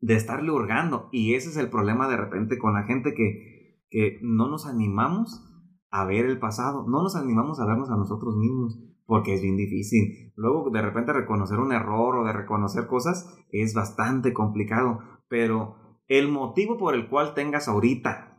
[0.00, 1.08] de estarle hurgando.
[1.12, 5.42] Y ese es el problema de repente con la gente que, que no nos animamos
[5.90, 9.56] a ver el pasado, no nos animamos a vernos a nosotros mismos porque es bien
[9.56, 10.32] difícil.
[10.36, 15.76] Luego de repente reconocer un error o de reconocer cosas es bastante complicado, pero
[16.08, 18.36] el motivo por el cual tengas ahorita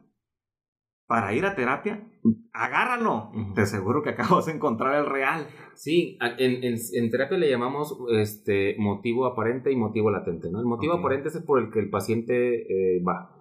[1.07, 2.05] para ir a terapia,
[2.51, 3.31] agárralo.
[3.55, 5.47] Te aseguro que acabas de encontrar el real.
[5.73, 10.49] Sí, en, terapia le llamamos este motivo aparente y motivo latente.
[10.51, 10.59] ¿no?
[10.59, 13.36] El motivo aparente es por el que el paciente eh, va.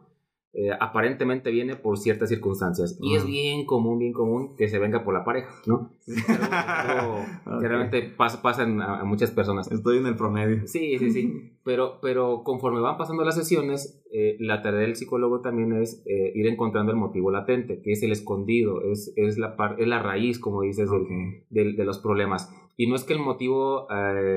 [0.59, 2.97] Eh, aparentemente viene por ciertas circunstancias.
[3.03, 5.90] Y es bien común, bien común que se venga por la pareja, ¿no?
[6.07, 9.71] que realmente pasa, pasan a, muchas personas.
[9.71, 10.66] Estoy en el promedio.
[10.66, 11.53] Sí, sí, sí.
[11.66, 16.31] Pero, pero conforme van pasando las sesiones, eh, la tarea del psicólogo también es eh,
[16.37, 20.38] ir encontrando el motivo latente, que es el escondido, es, es, la, es la raíz,
[20.38, 20.88] como dices,
[21.50, 22.55] de los problemas.
[22.76, 23.88] Y no es que el motivo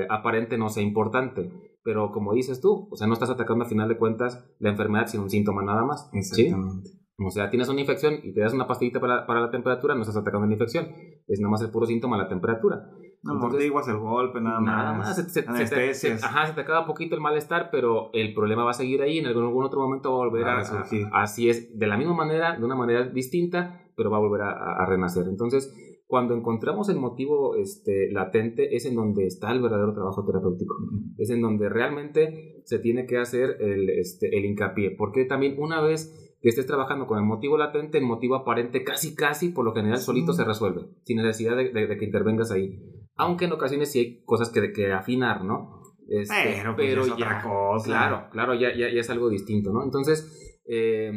[0.08, 1.52] aparente no sea importante,
[1.84, 5.06] pero como dices tú, o sea, no estás atacando a final de cuentas la enfermedad
[5.06, 6.10] sino un síntoma nada más.
[6.12, 6.90] Exactamente.
[7.24, 10.00] O sea, tienes una infección y te das una pastillita para, para, la temperatura, no
[10.00, 10.88] estás atacando la infección.
[11.28, 12.90] Es nada más el puro síntoma la temperatura.
[13.22, 15.16] No amortiguas el golpe, nada, nada más.
[15.16, 18.74] Se, se, se, ajá, se te acaba poquito el malestar, pero el problema va a
[18.74, 19.18] seguir ahí.
[19.18, 22.14] En algún, algún otro momento va a volver a, a, Así es, de la misma
[22.14, 25.26] manera, de una manera distinta, pero va a volver a, a renacer.
[25.28, 25.70] Entonces,
[26.10, 30.74] cuando encontramos el motivo este, latente es en donde está el verdadero trabajo terapéutico.
[31.16, 34.96] Es en donde realmente se tiene que hacer el, este, el hincapié.
[34.98, 39.14] Porque también una vez que estés trabajando con el motivo latente, el motivo aparente casi
[39.14, 42.82] casi por lo general solito se resuelve, sin necesidad de, que intervengas ahí.
[43.20, 45.80] Aunque en ocasiones sí hay cosas que, que afinar, ¿no?
[46.08, 47.86] Este, pero, pues, pero ya, cosa.
[47.86, 49.84] claro, claro, ya, ya, ya, es algo distinto, ¿no?
[49.84, 51.12] Entonces, eh,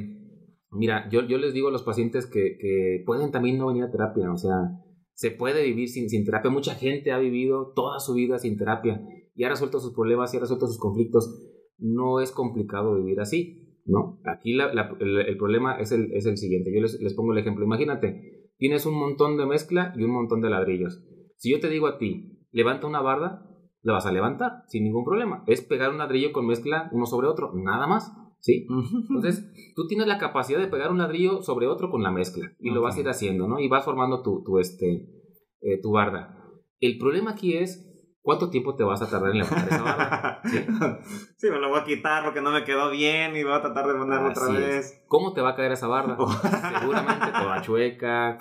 [0.75, 3.91] Mira, yo, yo les digo a los pacientes que, que, pueden también no venir a
[3.91, 4.55] terapia, o sea,
[5.13, 6.49] se puede vivir sin, sin terapia.
[6.49, 9.01] Mucha gente ha vivido toda su vida sin terapia
[9.35, 11.47] y ha resuelto sus problemas y ha resuelto sus conflictos.
[11.77, 14.19] No es complicado vivir así, ¿no?
[14.25, 16.71] Aquí la, el, el, problema es el, es el siguiente.
[16.73, 17.63] Yo les, les pongo el ejemplo.
[17.63, 21.03] Imagínate, tienes un montón de mezcla y un montón de ladrillos.
[21.43, 23.45] Si yo te digo a ti, levanta una barda,
[23.81, 25.43] la vas a levantar sin ningún problema.
[25.45, 28.13] Es pegar un ladrillo con mezcla uno sobre otro, nada más.
[28.39, 28.65] ¿sí?
[29.09, 32.69] Entonces, tú tienes la capacidad de pegar un ladrillo sobre otro con la mezcla y
[32.69, 33.59] lo vas a ir haciendo, ¿no?
[33.59, 35.09] Y vas formando tu, tu, este,
[35.59, 36.49] eh, tu barda.
[36.79, 37.92] El problema aquí es
[38.23, 40.41] ¿Cuánto tiempo te vas a tardar en levantar esa barra?
[40.45, 40.57] ¿Sí?
[41.35, 43.85] sí, me lo voy a quitar porque no me quedó bien y voy a tratar
[43.85, 45.03] de ponerlo otra vez.
[45.09, 46.15] ¿Cómo te va a caer esa barra?
[46.79, 48.37] Seguramente toda chueca,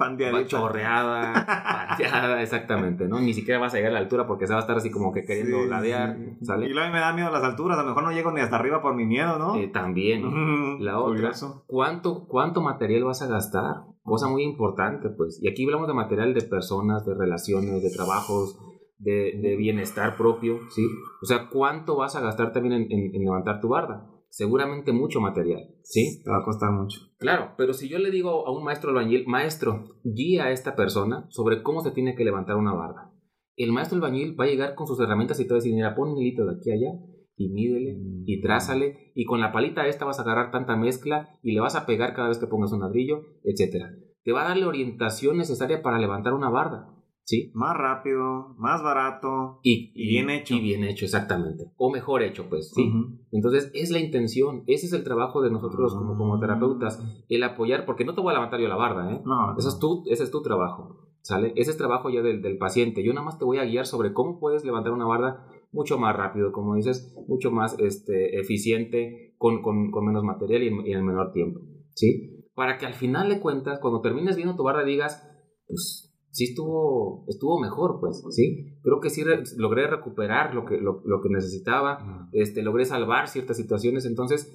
[0.46, 3.18] chorreada, panteada, exactamente, ¿no?
[3.18, 5.12] Ni siquiera vas a llegar a la altura porque se va a estar así como
[5.12, 6.66] que queriendo ladear, ¿sale?
[6.66, 8.80] Y luego me da miedo las alturas, a lo mejor no llego ni hasta arriba
[8.80, 9.56] por mi miedo, ¿no?
[9.56, 11.32] Eh, también, La otra,
[11.66, 13.82] ¿cuánto, ¿cuánto material vas a gastar?
[14.04, 15.40] Cosa muy importante, pues.
[15.42, 18.58] Y aquí hablamos de material de personas, de relaciones, de trabajos,
[19.02, 20.82] de, bienestar propio, ¿sí?
[21.22, 24.08] O sea, ¿cuánto vas a gastar también en, levantar tu barda?
[24.28, 26.22] Seguramente mucho material, ¿sí?
[26.24, 27.00] Te va a costar mucho.
[27.18, 31.26] Claro, pero si yo le digo a un maestro albañil, maestro, guía a esta persona
[31.28, 33.12] sobre cómo se tiene que levantar una barda.
[33.56, 35.94] El maestro albañil va a llegar con sus herramientas y te va a decir, mira,
[35.94, 36.92] pon un hilito de aquí a allá
[37.36, 38.42] y mídele y mm.
[38.42, 41.86] trázale y con la palita esta vas a agarrar tanta mezcla y le vas a
[41.86, 43.86] pegar cada vez que pongas un ladrillo, etc.
[44.24, 46.91] Te va a dar la orientación necesaria para levantar una barda.
[47.24, 47.52] ¿Sí?
[47.54, 50.54] Más rápido, más barato y, bien hecho.
[50.54, 51.72] Y bien hecho, exactamente.
[51.76, 52.92] O mejor hecho, pues, sí.
[53.30, 57.86] Entonces, es la intención, ese es el trabajo de nosotros como, como terapeutas, el apoyar,
[57.86, 59.22] porque no te voy a levantar yo la barda, ¿eh?
[59.24, 61.52] No, Ese, es tu, ese es tu trabajo, ¿sale?
[61.54, 63.04] Ese es trabajo ya del, del paciente.
[63.04, 66.16] Yo nada más te voy a guiar sobre cómo puedes levantar una barda mucho más
[66.16, 71.06] rápido, como dices, mucho más este, eficiente, con, con, con menos material y, y en
[71.06, 71.60] menor tiempo,
[71.94, 72.44] ¿sí?
[72.54, 75.26] Para que al final de cuentas, cuando termines viendo tu barra, digas,
[75.66, 78.78] pues sí estuvo, estuvo mejor, pues, ¿sí?
[78.82, 79.22] Creo que sí
[79.56, 84.50] logré recuperar lo que, lo, lo que necesitaba, este, logré salvar ciertas situaciones, entonces,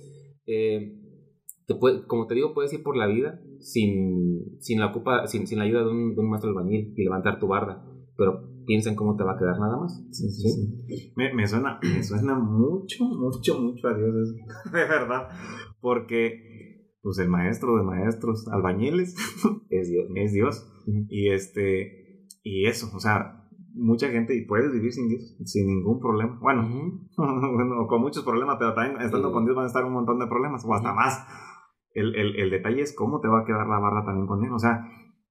[0.48, 1.00] eh,
[1.68, 5.46] te puede, como te digo, puedes ir por la vida sin, sin, la, ocupa, sin,
[5.46, 7.86] sin la ayuda de un, de un, maestro albañil y levantar tu barda,
[8.18, 10.04] pero piensa en cómo te va a quedar nada más.
[10.12, 11.14] Sí, sí, sí.
[11.16, 14.34] Me, me, suena, me suena mucho, mucho, mucho a Dios eso,
[14.72, 15.28] de verdad,
[15.80, 19.16] porque pues el maestro de maestros, albañiles,
[19.70, 20.08] es Dios.
[20.16, 20.74] Es Dios.
[21.10, 26.00] Y este, y eso, o sea, mucha gente y puedes vivir sin Dios, sin ningún
[26.00, 26.40] problema.
[26.42, 26.68] Bueno,
[27.88, 30.66] con muchos problemas, pero también estando con Dios van a estar un montón de problemas,
[30.66, 31.26] o hasta más.
[31.94, 34.52] El, el, el, detalle es cómo te va a quedar la barra también con Él.
[34.52, 34.88] O sea,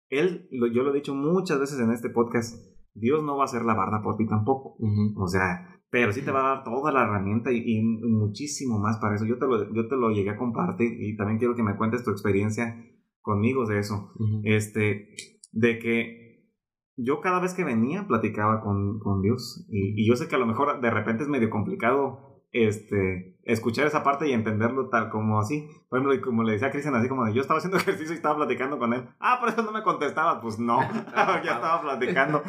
[0.09, 2.57] Él, yo lo he dicho muchas veces en este podcast,
[2.95, 4.77] Dios no va a hacer la barra por ti tampoco.
[5.17, 9.15] O sea, pero sí te va a dar toda la herramienta y, muchísimo más para
[9.15, 9.25] eso.
[9.25, 12.03] Yo te, lo, yo te lo llegué a compartir y también quiero que me cuentes
[12.03, 12.77] tu experiencia
[13.21, 14.13] conmigo de eso.
[14.45, 15.09] Este,
[15.57, 16.53] de que
[16.97, 20.39] yo cada vez que venía platicaba con, con Dios y, y, yo sé que a
[20.39, 25.39] lo mejor de repente es medio complicado este, escuchar esa parte y entenderlo tal como
[25.39, 25.69] así.
[25.89, 28.17] Por ejemplo, como le decía a Cristian, así como de yo estaba haciendo ejercicio y
[28.17, 29.09] estaba platicando con él.
[29.19, 30.41] Ah, por eso no me contestaba.
[30.41, 30.81] Pues no,
[31.15, 32.43] ya estaba platicando.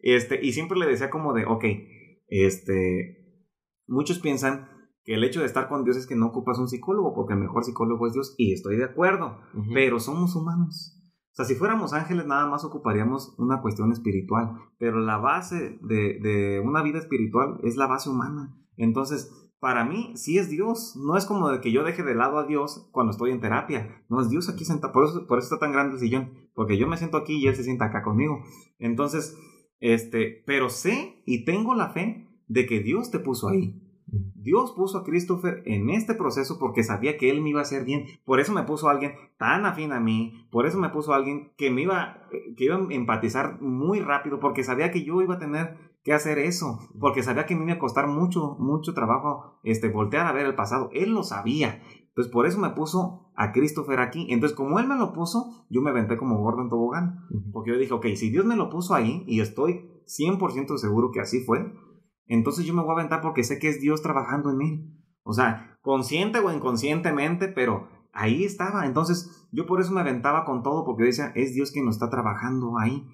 [0.00, 1.64] Este, y siempre le decía como de, ok,
[2.28, 3.44] este,
[3.86, 4.68] muchos piensan
[5.04, 7.40] que el hecho de estar con Dios es que no ocupas un psicólogo, porque el
[7.40, 9.38] mejor psicólogo es Dios, y estoy de acuerdo,
[9.72, 10.95] pero somos humanos.
[11.36, 16.62] Sea, si fuéramos ángeles, nada más ocuparíamos una cuestión espiritual, pero la base de, de
[16.64, 18.56] una vida espiritual es la base humana.
[18.78, 19.30] Entonces,
[19.60, 20.96] para mí sí es Dios.
[20.96, 24.02] No es como de que yo deje de lado a Dios cuando estoy en terapia.
[24.08, 24.94] No es Dios aquí sentado.
[24.94, 26.30] Por eso, por eso está tan grande el sillón.
[26.54, 28.42] Porque yo me siento aquí y Él se sienta acá conmigo.
[28.78, 29.36] Entonces,
[29.80, 33.85] este, pero sé y tengo la fe de que Dios te puso ahí.
[34.06, 37.84] Dios puso a Christopher en este proceso porque sabía que él me iba a hacer
[37.84, 38.06] bien.
[38.24, 40.46] Por eso me puso a alguien tan afín a mí.
[40.50, 44.38] Por eso me puso a alguien que me iba, que iba a empatizar muy rápido
[44.38, 46.78] porque sabía que yo iba a tener que hacer eso.
[47.00, 50.54] Porque sabía que me iba a costar mucho, mucho trabajo este, voltear a ver el
[50.54, 50.90] pasado.
[50.92, 51.82] Él lo sabía.
[52.08, 54.28] Entonces por eso me puso a Christopher aquí.
[54.30, 57.26] Entonces como él me lo puso, yo me aventé como gordo en tobogán.
[57.52, 61.18] Porque yo dije, ok, si Dios me lo puso ahí y estoy 100% seguro que
[61.18, 61.72] así fue
[62.26, 64.92] entonces yo me voy a aventar porque sé que es Dios trabajando en mí.
[65.22, 68.86] O sea, consciente o inconscientemente, pero ahí estaba.
[68.86, 72.10] Entonces yo por eso me aventaba con todo, porque decía, es Dios quien nos está
[72.10, 73.06] trabajando ahí.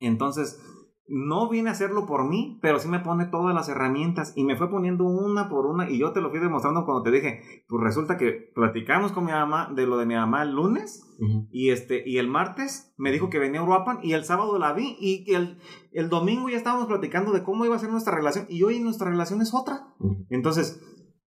[0.00, 0.60] Entonces,
[1.08, 4.56] no viene a hacerlo por mí, pero sí me pone todas las herramientas y me
[4.56, 7.82] fue poniendo una por una y yo te lo fui demostrando cuando te dije, pues
[7.82, 11.02] resulta que platicamos con mi mamá de lo de mi mamá el lunes
[11.50, 14.72] y este y el martes me dijo que venía a Uruapan y el sábado la
[14.72, 15.58] vi y el,
[15.92, 19.08] el domingo ya estábamos platicando de cómo iba a ser nuestra relación y hoy nuestra
[19.08, 19.94] relación es otra.
[20.28, 20.80] Entonces,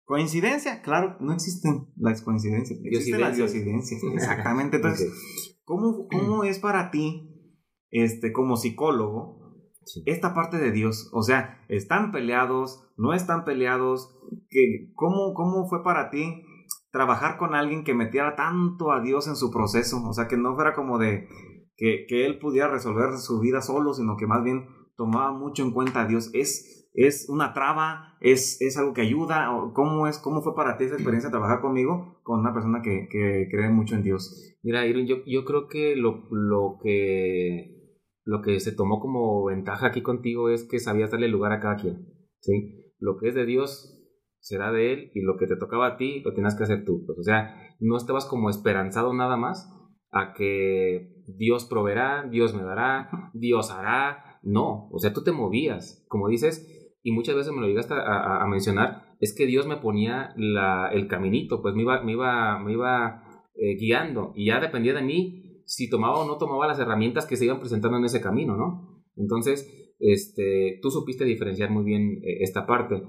[0.04, 4.78] coincidencia, claro, no existen las coincidencias, existen las coincidencias, exactamente.
[4.78, 7.28] Entonces, ¿cómo, ¿cómo es para ti
[7.92, 9.39] este como psicólogo
[10.06, 14.16] esta parte de Dios, o sea, están peleados, no están peleados,
[14.50, 16.44] que, ¿cómo, ¿cómo fue para ti
[16.92, 20.02] trabajar con alguien que metiera tanto a Dios en su proceso?
[20.08, 21.28] O sea, que no fuera como de
[21.78, 24.68] que, que él pudiera resolver su vida solo, sino que más bien
[24.98, 26.30] tomaba mucho en cuenta a Dios.
[26.34, 28.18] ¿Es, es una traba?
[28.20, 29.50] ¿Es, ¿Es algo que ayuda?
[29.74, 33.48] ¿Cómo, es, ¿Cómo fue para ti esa experiencia trabajar conmigo con una persona que, que
[33.50, 34.58] cree mucho en Dios?
[34.62, 37.79] Mira, Irwin, yo, yo creo que lo, lo que
[38.30, 41.78] lo que se tomó como ventaja aquí contigo es que sabías darle lugar a cada
[41.78, 42.06] quien,
[42.42, 42.94] ¿sí?
[43.00, 44.06] Lo que es de Dios
[44.40, 47.04] será de Él y lo que te tocaba a ti lo tienes que hacer tú.
[47.08, 49.76] Pues, o sea, no estabas como esperanzado nada más
[50.12, 54.40] a que Dios proveerá, Dios me dará, Dios hará.
[54.44, 58.44] No, o sea, tú te movías, como dices, y muchas veces me lo llegaste a,
[58.44, 62.60] a, mencionar, es que Dios me ponía la, el caminito, pues me iba, me iba,
[62.60, 63.24] me iba
[63.56, 67.38] eh, guiando y ya dependía de mí si tomaba o no tomaba las herramientas que
[67.38, 69.04] se iban presentando en ese camino, ¿no?
[69.16, 73.04] Entonces, este, tú supiste diferenciar muy bien eh, esta parte.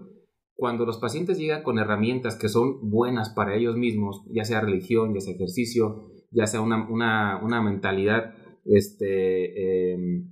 [0.55, 5.15] Cuando los pacientes llegan con herramientas que son buenas para ellos mismos, ya sea religión,
[5.15, 8.35] ya sea ejercicio, ya sea una, una, una mentalidad
[8.67, 10.29] este, em,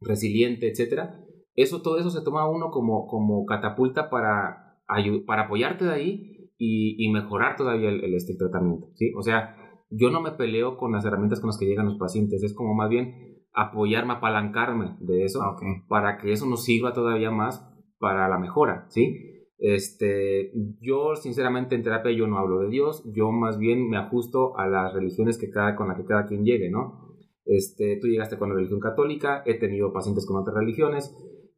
[0.00, 1.10] resiliente, etc.,
[1.56, 4.78] eso, todo eso se toma uno como, como catapulta para,
[5.26, 9.12] para apoyarte de ahí y, y mejorar todavía el, el este tratamiento, ¿sí?
[9.16, 9.63] O sea,
[9.96, 12.74] yo no me peleo con las herramientas con las que llegan los pacientes, es como
[12.74, 15.56] más bien apoyarme, apalancarme de eso ah,
[15.88, 19.30] para que eso nos sirva todavía más para la mejora, ¿sí?
[19.58, 24.58] Este, yo sinceramente en terapia yo no hablo de Dios, yo más bien me ajusto
[24.58, 27.14] a las religiones que cada, con las que cada quien llegue, ¿no?
[27.44, 31.14] Este, tú llegaste con la religión católica, he tenido pacientes con otras religiones,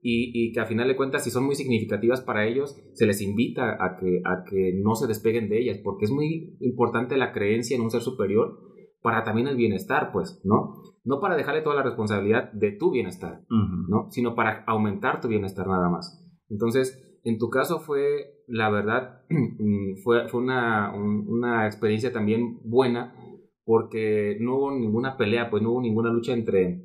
[0.09, 3.73] y, que a final de cuentas, si son muy significativas para ellos, se les invita
[3.85, 7.77] a que, a que no se despeguen de ellas, porque es muy importante la creencia
[7.77, 8.57] en un ser superior
[9.03, 10.83] para también el bienestar, pues, ¿no?
[11.05, 14.07] No para dejarle toda la responsabilidad de tu bienestar, ¿no?
[14.11, 16.25] Sino para aumentar tu bienestar nada más.
[16.49, 19.23] Entonces, en tu caso fue, la verdad,
[20.05, 23.13] fue, fue una, una experiencia también buena,
[23.65, 26.85] porque no hubo ninguna pelea, pues no hubo ninguna lucha entre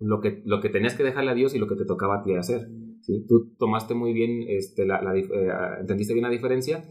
[0.00, 2.22] lo que, lo que tenías que dejarle a Dios y lo que te tocaba a
[2.22, 2.68] ti hacer.
[3.28, 5.24] Tú tomaste muy bien, este, la, eh,
[5.80, 6.84] entendiste bien la diferencia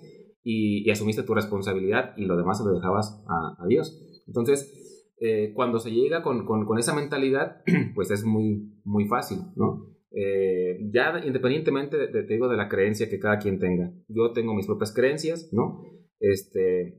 [0.43, 4.23] y, asumiste tu responsabilidad y lo demás se lo dejabas a, a Dios.
[4.27, 7.61] Entonces, eh, cuando se llega con, con, con, esa mentalidad,
[7.95, 9.87] pues es muy, muy fácil, ¿no?
[10.11, 13.91] Eh, ya independientemente, de, te digo, de la creencia que cada quien tenga.
[14.07, 15.83] Yo tengo mis propias creencias, ¿no?
[16.19, 16.95] Este,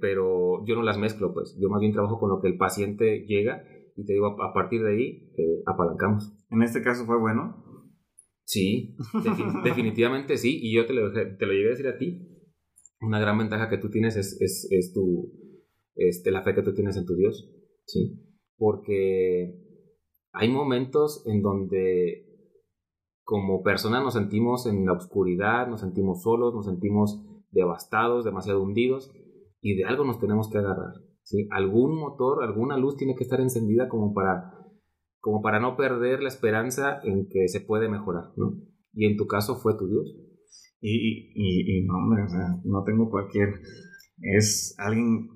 [0.00, 1.58] pero yo no las mezclo, pues.
[1.60, 3.64] Yo más bien trabajo con lo que el paciente llega
[3.98, 6.32] y te digo, a, partir de ahí eh, apalancamos.
[6.50, 7.64] ¿En este caso fue bueno?
[8.44, 8.96] Sí,
[9.64, 10.60] definitivamente sí.
[10.62, 12.24] Y yo te lo, te lo llegué a decir a ti.
[13.00, 15.32] Una gran ventaja que tú tienes es, es, es tu,
[15.96, 17.52] este, la fe que tú tienes en tu Dios.
[17.86, 18.22] ¿sí?
[18.56, 19.52] Porque
[20.32, 22.24] hay momentos en donde
[23.24, 27.20] como personas nos sentimos en la oscuridad, nos sentimos solos, nos sentimos
[27.50, 29.10] devastados, demasiado hundidos
[29.60, 31.07] y de algo nos tenemos que agarrar.
[31.28, 31.46] ¿Sí?
[31.50, 34.50] Algún motor, alguna luz tiene que estar encendida como para,
[35.20, 38.54] como para no perder la esperanza en que se puede mejorar, ¿no?
[38.94, 40.16] Y en tu caso fue tu Dios.
[40.80, 43.60] Y, y, y, no, hombre, o sea, no tengo cualquier...
[44.20, 45.28] Es alguien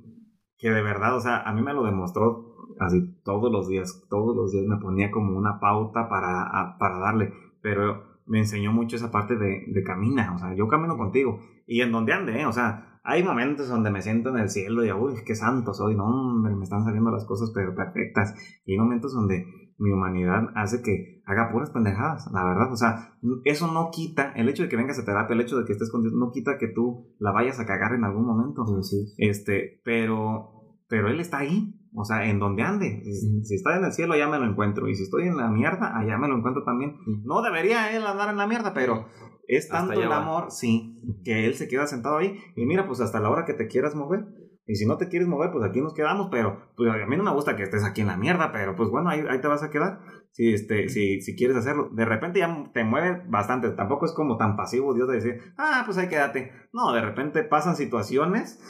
[0.56, 4.34] que de verdad, o sea, a mí me lo demostró así todos los días, todos
[4.34, 9.10] los días me ponía como una pauta para, para darle, pero me enseñó mucho esa
[9.10, 12.46] parte de, de camina, o sea, yo camino contigo y en donde ande, ¿eh?
[12.46, 15.74] o sea, hay momentos donde me siento en el cielo y digo, uy, qué santo
[15.74, 18.34] soy, no, hombre, me están saliendo las cosas pero perfectas.
[18.64, 19.44] Y hay momentos donde
[19.78, 22.72] mi humanidad hace que haga puras pendejadas, la verdad.
[22.72, 25.64] O sea, eso no quita, el hecho de que vengas a terapia, el hecho de
[25.64, 28.64] que estés con Dios, no quita que tú la vayas a cagar en algún momento.
[28.82, 29.12] Sí.
[29.18, 31.78] Este, pero, pero Él está ahí.
[31.94, 33.02] O sea, en donde ande.
[33.04, 34.88] Si, está en el cielo, allá me lo encuentro.
[34.88, 36.96] Y si estoy en la mierda, allá me lo encuentro también.
[37.24, 39.04] No debería él andar en la mierda, pero
[39.46, 42.38] es tanto el amor, sí, que él se queda sentado ahí.
[42.56, 44.26] Y mira, pues hasta la hora que te quieras mover.
[44.64, 47.24] Y si no te quieres mover, pues aquí nos quedamos, pero pues a mí no
[47.24, 49.64] me gusta que estés aquí en la mierda, pero pues bueno, ahí, ahí te vas
[49.64, 49.98] a quedar
[50.30, 51.90] si, este, si, si quieres hacerlo.
[51.92, 55.82] De repente ya te mueve bastante, tampoco es como tan pasivo Dios de decir, ah,
[55.84, 56.52] pues ahí quédate.
[56.72, 58.60] No, de repente pasan situaciones.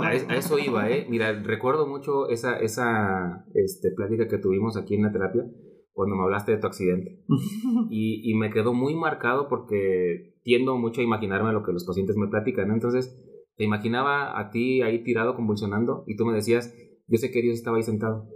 [0.00, 1.06] a, eso iba, ¿eh?
[1.10, 5.44] Mira, recuerdo mucho esa, esa este, plática que tuvimos aquí en la terapia
[5.92, 7.24] cuando me hablaste de tu accidente.
[7.90, 12.16] y, y me quedó muy marcado porque tiendo mucho a imaginarme lo que los pacientes
[12.16, 13.16] me platican, Entonces,
[13.56, 16.74] te imaginaba a ti ahí tirado convulsionando y tú me decías,
[17.06, 18.26] yo sé que Dios estaba ahí sentado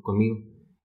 [0.00, 0.38] conmigo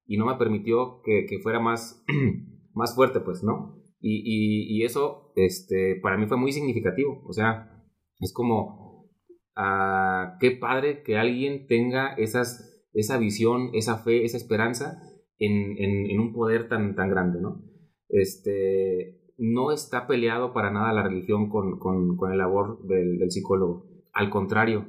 [0.06, 2.04] y no me permitió que, que fuera más,
[2.74, 3.78] más fuerte, pues, ¿no?
[4.00, 7.84] Y, y, y, eso, este, para mí fue muy significativo, o sea,
[8.20, 9.10] es como,
[9.56, 15.02] ah, qué padre que alguien tenga esas, esa visión, esa fe, esa esperanza
[15.40, 17.64] en, en, un poder tan, tan grande, ¿no?
[18.10, 23.86] Este, no está peleado para nada la religión con, con, el labor del, del, psicólogo.
[24.14, 24.88] Al contrario,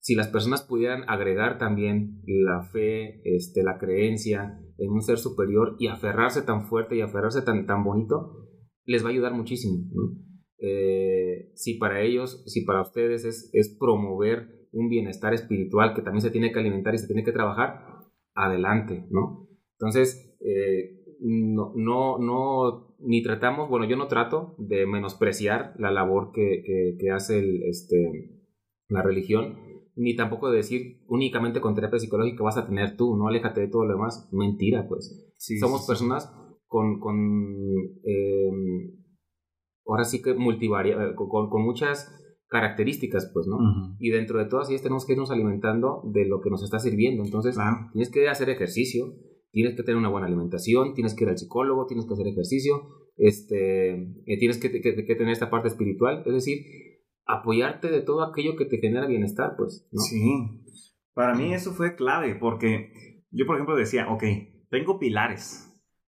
[0.00, 5.76] si las personas pudieran agregar también la fe, este, la creencia en un ser superior
[5.78, 8.48] y aferrarse tan fuerte y aferrarse tan, tan bonito,
[8.84, 9.84] les va a ayudar muchísimo.
[10.58, 16.22] Eh, si para ellos, si para ustedes es, es promover un bienestar espiritual que también
[16.22, 17.84] se tiene que alimentar y se tiene que trabajar,
[18.34, 19.49] adelante, ¿no?
[19.80, 26.32] Entonces, eh, no, no, no, ni tratamos, bueno, yo no trato de menospreciar la labor
[26.32, 28.40] que, que, que hace el, este,
[28.88, 29.56] la religión,
[29.96, 33.68] ni tampoco de decir únicamente con terapia psicológica vas a tener tú, no aléjate de
[33.68, 34.28] todo lo demás.
[34.32, 35.32] Mentira, pues.
[35.58, 36.32] Somos personas
[36.66, 37.16] con, con
[38.04, 38.50] eh,
[39.86, 42.16] ahora sí que multivaria, con, con, muchas
[42.48, 43.58] características, pues, ¿no?
[43.98, 47.22] Y dentro de todas ellas tenemos que irnos alimentando de lo que nos está sirviendo.
[47.24, 47.56] Entonces,
[47.92, 49.14] tienes que hacer ejercicio,
[49.52, 52.82] tienes que tener una buena alimentación, tienes que ir al psicólogo, tienes que hacer ejercicio,
[53.16, 53.94] este,
[54.26, 56.58] eh, tienes que, tener esta parte espiritual, es decir,
[57.26, 59.86] apoyarte de todo aquello que te genera bienestar, pues.
[59.92, 60.64] Sí,
[61.14, 64.24] para mí eso fue clave, porque yo, por ejemplo, decía, ok,
[64.70, 65.66] tengo pilares,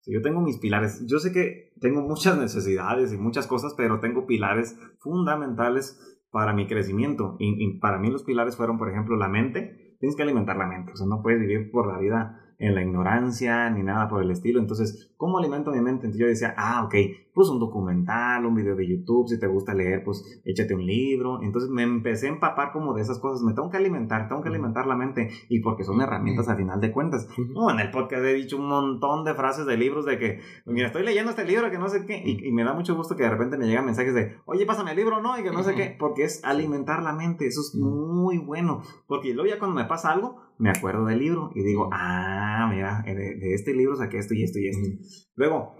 [0.06, 4.26] yo tengo mis pilares, yo sé que tengo muchas necesidades y muchas cosas, pero tengo
[4.26, 5.98] pilares fundamentales
[6.30, 10.14] para mi crecimiento, y, y para mí los pilares fueron, por ejemplo, la mente, tienes
[10.14, 13.70] que alimentar la mente, o sea, no puedes vivir por la vida en la ignorancia
[13.70, 14.60] ni nada por el estilo.
[14.60, 16.06] Entonces, ¿cómo alimento mi mente?
[16.06, 16.94] Entonces yo decía, ah, ok,
[17.32, 21.42] pues un documental, un video de YouTube, si te gusta leer, pues échate un libro.
[21.42, 23.42] Entonces me empecé a empapar como de esas cosas.
[23.42, 26.80] Me tengo que alimentar, tengo que alimentar la mente y porque son herramientas a final
[26.80, 27.28] de cuentas.
[27.38, 30.88] No, en el podcast he dicho un montón de frases de libros de que, mira,
[30.88, 33.30] estoy leyendo este libro que no sé qué y, me da mucho gusto que de
[33.30, 35.38] repente me llegan mensajes de, oye, pásame el libro, ¿no?
[35.38, 37.46] Y que no sé qué, porque es alimentar la mente.
[37.46, 41.50] Eso es muy bueno, porque luego ya cuando me pasa algo, me acuerdo del libro
[41.54, 44.88] y digo, ah, mira, de, este libro saqué esto y esto y esto.
[45.34, 45.74] Luego,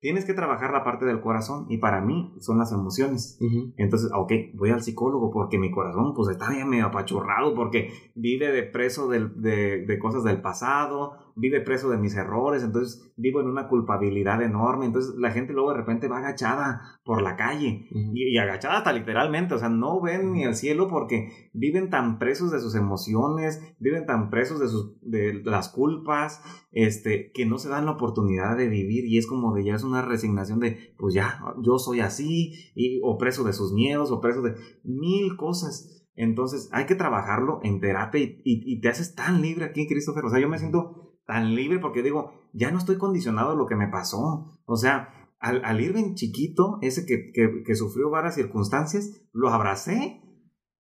[0.00, 3.38] tienes que trabajar la parte del corazón y para mí son las emociones.
[3.76, 8.50] Entonces, ok, voy al psicólogo porque mi corazón pues está bien medio apachurrado porque vive
[8.50, 13.46] de preso de, de, cosas del pasado, vive preso de mis errores, entonces vivo en
[13.46, 18.36] una culpabilidad enorme, entonces la gente luego de repente va agachada por la calle y,
[18.38, 22.60] agachada hasta literalmente, o sea, no ven ni el cielo porque viven tan presos de
[22.60, 27.86] sus emociones, viven tan presos de, sus, de las culpas, este, que no se dan
[27.86, 31.40] la oportunidad de vivir y es como de ya es una resignación de, pues ya,
[31.62, 34.54] yo soy así, y, o preso de sus miedos, o preso de
[34.84, 35.98] mil cosas.
[36.14, 40.24] Entonces hay que trabajarlo en terapia y, y, y te haces tan libre aquí, Christopher.
[40.24, 43.66] O sea, yo me siento tan libre porque digo, ya no estoy condicionado a lo
[43.66, 44.60] que me pasó.
[44.66, 45.08] O sea,
[45.40, 50.20] al, al Irving chiquito, ese que, que, que, sufrió varias circunstancias, lo abracé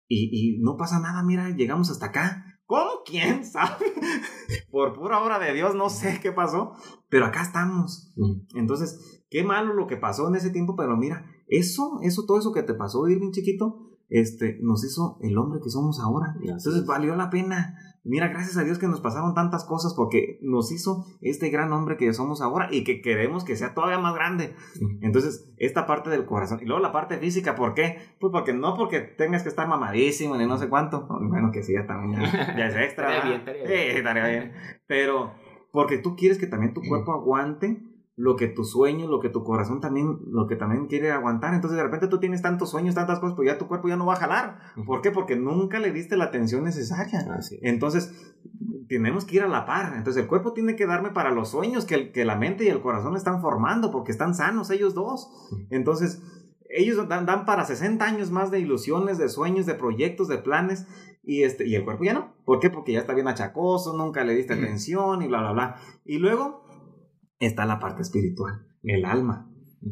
[0.06, 2.44] y, y no pasa nada, mira, llegamos hasta acá.
[2.64, 3.02] ¿Cómo?
[3.04, 3.92] ¿Quién sabe?
[4.70, 6.72] Por pura obra de Dios, no sé qué pasó,
[7.10, 8.14] pero acá estamos.
[8.54, 12.52] Entonces, qué malo lo que pasó en ese tiempo, pero mira, eso, eso, todo eso
[12.52, 16.34] que te pasó, Irving chiquito, este, nos hizo el hombre que somos ahora.
[16.40, 17.76] Entonces, valió la pena.
[18.04, 21.96] Mira, gracias a Dios que nos pasaron tantas cosas porque nos hizo este gran hombre
[21.96, 24.54] que somos ahora y que queremos que sea todavía más grande.
[25.00, 26.60] Entonces, esta parte del corazón.
[26.62, 27.98] Y luego la parte física, ¿por qué?
[28.20, 31.06] Pues porque no porque tengas que estar mamadísimo ni no sé cuánto.
[31.08, 33.16] Bueno, que sí, ya también ya, es extra.
[33.16, 33.90] estaría bien, estaría bien.
[33.92, 34.52] Sí, estaría bien.
[34.86, 35.32] Pero
[35.72, 37.82] porque tú quieres que también tu cuerpo aguante
[38.18, 41.54] lo que tu sueño, lo que tu corazón también, lo que también quiere aguantar.
[41.54, 44.06] Entonces de repente tú tienes tantos sueños, tantas cosas, pues ya tu cuerpo ya no
[44.06, 44.58] va a jalar.
[44.84, 45.12] ¿Por qué?
[45.12, 47.24] Porque nunca le diste la atención necesaria.
[47.62, 48.34] Entonces
[48.88, 49.94] tenemos que ir a la par.
[49.96, 52.80] Entonces el cuerpo tiene que darme para los sueños que, que la mente y el
[52.80, 55.30] corazón están formando, porque están sanos ellos dos.
[55.70, 56.20] Entonces
[56.70, 60.88] ellos dan, dan, para 60 años más de ilusiones, de sueños, de proyectos, de planes,
[61.22, 62.34] y, este, y el cuerpo ya no.
[62.44, 62.68] ¿Por qué?
[62.68, 65.76] Porque ya está bien achacoso, nunca le diste atención y bla, bla, bla.
[66.04, 66.67] Y luego
[67.38, 69.50] está la parte espiritual, el alma.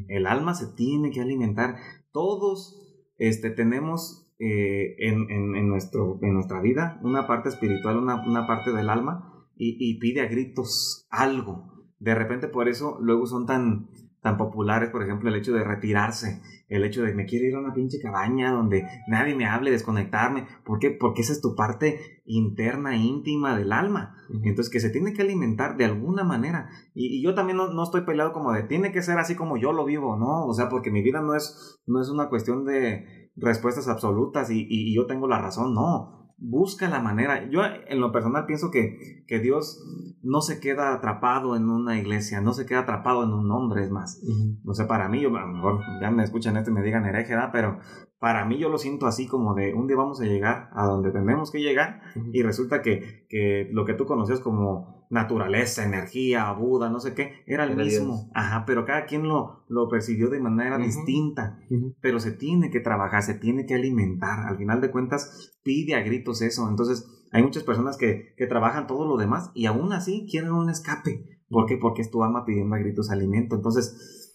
[0.08, 1.76] El alma se tiene que alimentar.
[2.12, 2.76] Todos
[3.18, 8.72] este, tenemos eh, en, en, nuestro, en nuestra vida una parte espiritual, una, una parte
[8.72, 11.72] del alma, y, y, pide a gritos algo.
[11.98, 13.88] De repente por eso luego son tan,
[14.26, 17.60] tan populares, por ejemplo, el hecho de retirarse, el hecho de me quiero ir a
[17.60, 20.48] una pinche cabaña donde nadie me hable, desconectarme.
[20.64, 20.90] ¿Por qué?
[20.90, 24.16] Porque esa es tu parte interna, íntima del alma.
[24.42, 26.68] Entonces, que se tiene que alimentar de alguna manera.
[26.92, 29.84] Y, yo también no, estoy peleado como de tiene que ser así como yo lo
[29.84, 30.44] vivo, ¿no?
[30.44, 34.66] O sea, porque mi vida no es, no es una cuestión de respuestas absolutas y,
[34.68, 37.48] y yo tengo la razón, no busca la manera.
[37.50, 39.82] Yo en lo personal pienso que, que, Dios
[40.22, 43.90] no se queda atrapado en una iglesia, no se queda atrapado en un hombre, es
[43.90, 44.22] más.
[44.64, 47.06] No sé, para mí, yo, a lo mejor ya me escuchan esto y me digan
[47.06, 47.78] hereje, pero
[48.18, 51.10] para mí yo lo siento así como de un día vamos a llegar a donde
[51.10, 52.00] tenemos que llegar
[52.32, 57.44] y resulta que, que lo que tú conocías como naturaleza, energía, Buda, no sé qué,
[57.46, 58.30] era el mismo.
[58.34, 61.60] Ajá, pero cada quien lo, lo percibió de manera distinta.
[62.00, 64.48] Pero se tiene que trabajar, se tiene que alimentar.
[64.48, 66.68] Al final de cuentas, pide a gritos eso.
[66.68, 70.70] Entonces, hay muchas personas que, que trabajan todo lo demás y aún así quieren un
[70.70, 71.42] escape.
[71.48, 71.76] ¿Por qué?
[71.76, 73.54] Porque es tu alma pidiendo a gritos alimento.
[73.54, 74.34] Entonces,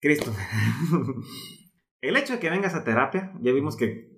[0.00, 0.32] Cristo.
[2.00, 4.10] el hecho de que vengas a terapia, ya vimos que,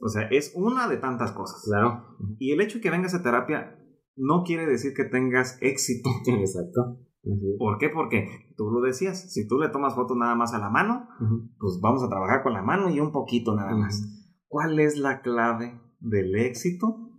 [0.00, 1.62] o sea, es una de tantas cosas.
[1.64, 2.16] Claro.
[2.38, 3.78] Y el hecho de que vengas a terapia
[4.16, 6.10] no quiere decir que tengas éxito.
[6.26, 7.00] Exacto.
[7.58, 7.88] ¿Por qué?
[7.88, 11.08] Porque tú lo decías, si tú le tomas foto nada más a la mano,
[11.58, 14.00] pues vamos a trabajar con la mano y un poquito nada más.
[14.46, 17.10] ¿Cuál es la clave del éxito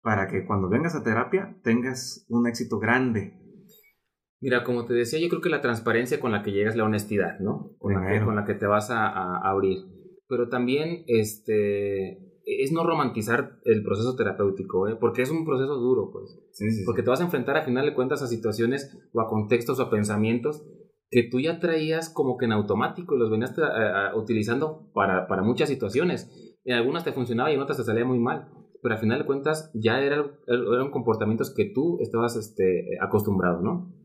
[0.00, 3.43] para que cuando vengas a terapia tengas un éxito grande?
[4.44, 7.38] Mira, como te decía, yo creo que la transparencia con la que llegas, la honestidad,
[7.40, 7.70] ¿no?
[7.78, 9.78] Con, la que, con la que, te vas a, a abrir.
[10.28, 14.96] Pero también, este, es no romantizar el proceso terapéutico, ¿eh?
[15.00, 16.38] porque es un proceso duro, pues.
[16.84, 19.84] porque te vas a enfrentar a final de cuentas a situaciones o a contextos o
[19.84, 20.62] a pensamientos
[21.10, 23.54] que tú ya traías como que en automático y los venías
[24.14, 26.30] utilizando para, para, muchas situaciones.
[26.64, 28.48] En algunas te funcionaba y en otras te salía muy mal,
[28.82, 34.03] pero a final de cuentas ya eran, eran comportamientos que tú estabas este, acostumbrado, ¿no?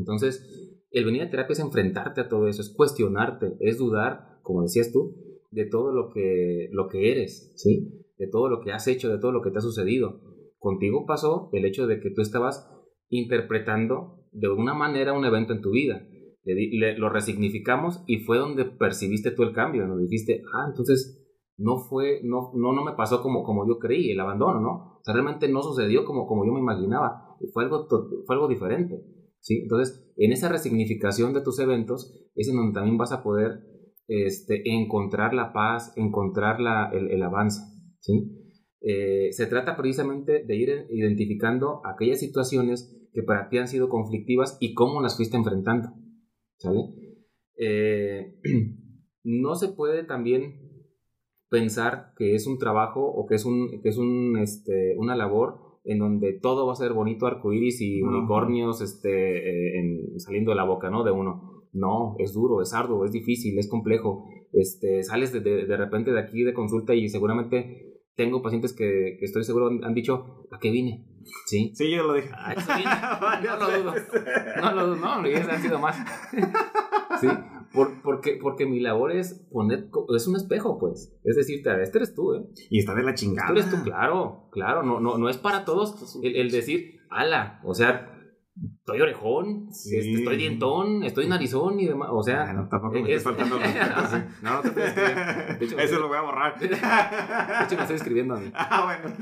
[0.00, 4.62] Entonces, el venir a terapia es enfrentarte a todo eso, es cuestionarte, es dudar, como
[4.62, 5.14] decías tú,
[5.50, 8.06] de todo lo que, lo que eres, ¿sí?
[8.18, 10.20] De todo lo que has hecho, de todo lo que te ha sucedido.
[10.58, 12.68] Contigo pasó el hecho de que tú estabas
[13.08, 16.06] interpretando de alguna manera un evento en tu vida.
[16.44, 19.98] lo resignificamos y fue donde percibiste tú el cambio, ¿no?
[19.98, 21.18] Dijiste, ah, entonces
[21.56, 24.98] no fue, no, no, no me pasó como, como yo creí, el abandono, ¿no?
[25.00, 27.86] O sea, realmente no sucedió como, como yo me imaginaba, fue algo,
[28.26, 29.04] fue algo diferente,
[29.40, 29.60] ¿sí?
[29.62, 33.60] Entonces, en esa resignificación de tus eventos es en donde también vas a poder
[34.06, 36.58] este, encontrar la paz, encontrar
[36.92, 37.60] el, avance.
[38.00, 38.36] ¿sí?
[38.80, 44.56] Eh, se trata precisamente de ir identificando aquellas situaciones que para ti han sido conflictivas
[44.60, 45.90] y cómo las fuiste enfrentando.
[46.58, 46.80] ¿sale?
[47.56, 48.40] Eh,
[49.22, 50.70] no se puede también
[51.48, 55.69] pensar que es un trabajo o que es, un, que es un, este, una labor
[55.84, 60.64] en donde todo va a ser bonito, arcoíris y unicornios este, eh, saliendo de la
[60.64, 61.04] boca ¿no?
[61.04, 61.64] de uno.
[61.72, 64.28] No, es duro, es arduo, es difícil, es complejo.
[64.52, 69.24] Este, sales de, de, repente de aquí de consulta y seguramente tengo pacientes que, que
[69.24, 71.06] estoy seguro han, dicho, ¿a qué vine?
[71.46, 71.70] Sí.
[71.74, 72.30] Sí, yo lo dije.
[73.42, 73.94] no lo dudo.
[74.60, 75.96] No lo dudo, no, han sido más.
[77.20, 77.28] sí,
[77.72, 81.12] por, porque, porque mi labor es poner, es un espejo, pues.
[81.24, 82.44] Es decirte, este eres tú, ¿eh?
[82.70, 83.48] Y está de la chingada.
[83.48, 84.82] Este eres tú, claro, claro.
[84.82, 88.10] No, no, no es para todos el, el decir, ala, o sea,
[88.78, 92.08] estoy orejón, este, estoy dientón, estoy narizón y demás.
[92.12, 93.58] O sea, bueno, tampoco me es, faltando
[94.42, 95.78] No, no te estoy escribiendo.
[95.82, 96.58] Eso lo voy a borrar.
[96.58, 98.50] De hecho, me estoy escribiendo a mí.
[98.54, 99.16] Ah, bueno.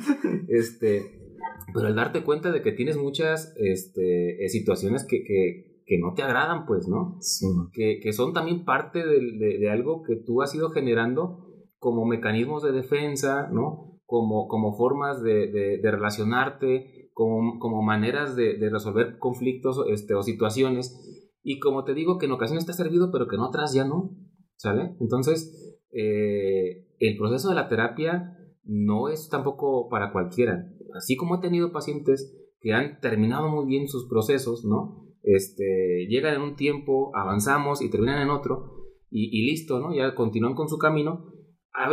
[0.49, 1.35] Este,
[1.73, 6.13] pero al darte cuenta de que tienes muchas este, eh, situaciones que, que, que, no
[6.15, 7.17] te agradan, pues, ¿no?
[7.21, 7.47] Sí.
[7.73, 12.05] Que, que son también parte de, de, de algo que tú has ido generando como
[12.05, 14.01] mecanismos de defensa, ¿no?
[14.05, 21.37] Como, como formas de, de, relacionarte, como, maneras de, resolver conflictos este, o situaciones.
[21.43, 23.85] Y como te digo, que en ocasiones te ha servido, pero que en otras ya
[23.85, 24.11] no.
[24.57, 24.97] ¿Sale?
[25.01, 28.35] Entonces, eh, el proceso de la terapia
[28.65, 30.69] no es tampoco para cualquiera.
[30.95, 35.08] Así como he tenido pacientes que han terminado muy bien sus procesos, ¿no?
[35.23, 38.79] Este, llegan en un tiempo, avanzamos y terminan en otro,
[39.11, 39.95] y, listo, ¿no?
[39.95, 41.33] Ya continúan con su camino.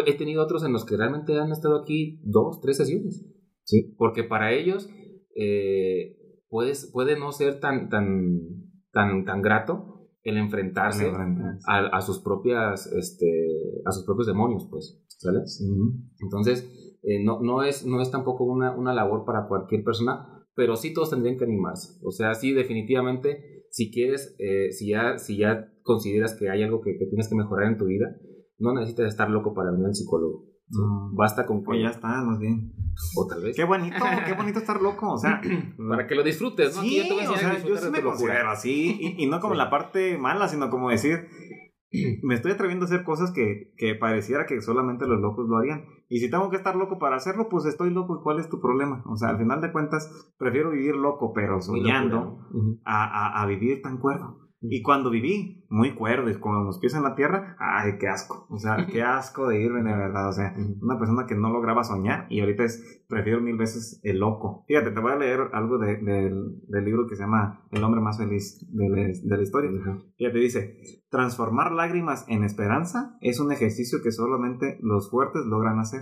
[0.06, 3.26] He tenido otros en los que realmente han estado aquí dos, tres sesiones,
[3.64, 3.96] ¿sí?
[3.98, 4.90] Porque para ellos
[5.36, 6.18] eh,
[6.50, 8.42] puede no ser tan, tan,
[8.92, 11.12] tan, tan grato el enfrentarse
[11.68, 15.42] a, sus propias, este, a sus propios demonios, pues, ¿sale?
[16.20, 20.76] Entonces, eh, no, no, es, no es tampoco una, una labor para cualquier persona, pero
[20.76, 22.00] sí todos tendrían que animarse.
[22.04, 26.82] O sea, sí, definitivamente, si quieres, eh, si, ya, si ya consideras que hay algo
[26.82, 28.08] que, que, tienes que mejorar en tu vida,
[28.58, 30.46] no necesitas estar loco para venir al psicólogo.
[31.14, 31.66] Basta con que...
[31.66, 32.74] Pues ya está, más bien.
[33.16, 33.56] O tal vez.
[33.56, 35.42] Qué bonito, qué bonito estar loco, o sea...
[35.90, 36.82] para que lo disfrutes, ¿no?
[36.82, 40.48] Sí, o sea, yo sí me considero así, y, y, no como la parte mala,
[40.48, 41.28] sino como decir
[42.24, 45.86] me estoy atreviendo a hacer cosas que, que, pareciera que solamente los locos lo harían.
[46.10, 48.18] Y si tengo que estar loco para hacerlo, pues estoy loco.
[48.20, 49.04] ¿Y cuál es tu problema?
[49.08, 52.40] O sea, al final de cuentas, prefiero vivir loco, pero soñando,
[52.84, 54.45] a, a, a, vivir tan cuerdo.
[54.70, 58.48] Y cuando viví muy cuerdo con los pies en la tierra, ay, qué asco.
[58.50, 60.30] O sea, qué asco de irme de verdad.
[60.30, 64.20] O sea, una persona que no lograba soñar y ahorita es, prefiero mil veces el
[64.20, 64.64] loco.
[64.68, 68.18] Fíjate, te voy a leer algo de, del libro que se llama El hombre más
[68.18, 68.90] feliz de
[69.24, 69.72] la, historia.
[70.18, 70.78] Fíjate, dice,
[71.10, 76.02] transformar lágrimas en esperanza es un ejercicio que solamente los fuertes logran hacer.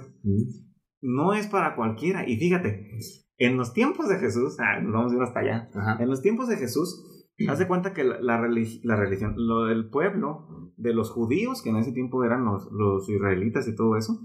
[1.01, 2.27] No es para cualquiera.
[2.27, 2.91] Y fíjate,
[3.37, 5.69] en los tiempos de Jesús, ah, vamos a ir hasta allá.
[5.99, 7.12] En los tiempos de Jesús,
[7.47, 11.91] Hace cuenta que la, la, religión, lo del pueblo, de los judíos, que en ese
[11.91, 14.19] tiempo eran los, los, israelitas y todo eso,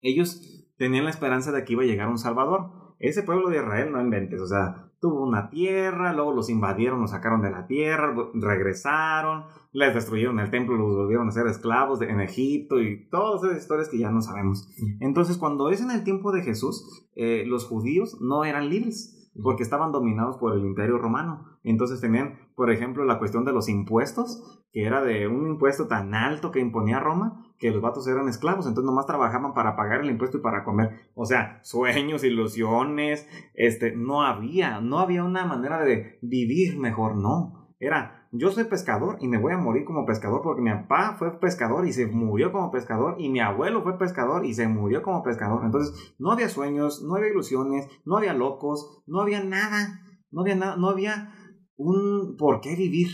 [0.00, 0.40] ellos
[0.76, 2.94] tenían la esperanza de que iba a llegar un Salvador.
[3.00, 7.10] Ese pueblo de Israel no inventes, o sea, tuvo una tierra, luego los invadieron, los
[7.10, 12.20] sacaron de la tierra, regresaron, les destruyeron el templo, los volvieron a ser esclavos en
[12.20, 14.68] Egipto y todas esas historias que ya no sabemos.
[15.00, 19.62] Entonces, cuando es en el tiempo de Jesús, eh, los judíos no eran libres porque
[19.62, 21.58] estaban dominados por el imperio romano.
[21.62, 26.14] Entonces tenían, por ejemplo, la cuestión de los impuestos, que era de un impuesto tan
[26.14, 30.10] alto que imponía Roma, que los vatos eran esclavos, entonces nomás trabajaban para pagar el
[30.10, 31.10] impuesto y para comer.
[31.14, 37.74] O sea, sueños, ilusiones, este, no había, no había una manera de vivir mejor, no.
[37.78, 41.38] Era, yo soy pescador y me voy a morir como pescador porque mi papá fue
[41.38, 45.22] pescador y se murió como pescador y mi abuelo fue pescador y se murió como
[45.22, 45.62] pescador.
[45.64, 50.56] Entonces no había sueños, no había ilusiones, no había locos, no había nada, no había
[50.56, 51.34] nada, no había
[51.76, 53.10] un por qué vivir.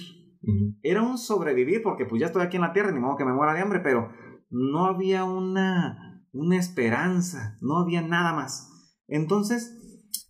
[0.83, 3.35] Era un sobrevivir porque pues ya estoy aquí en la tierra, ni modo que me
[3.35, 4.11] muera de hambre, pero
[4.51, 8.71] no había una, una esperanza, no había nada más.
[9.09, 9.78] Entonces,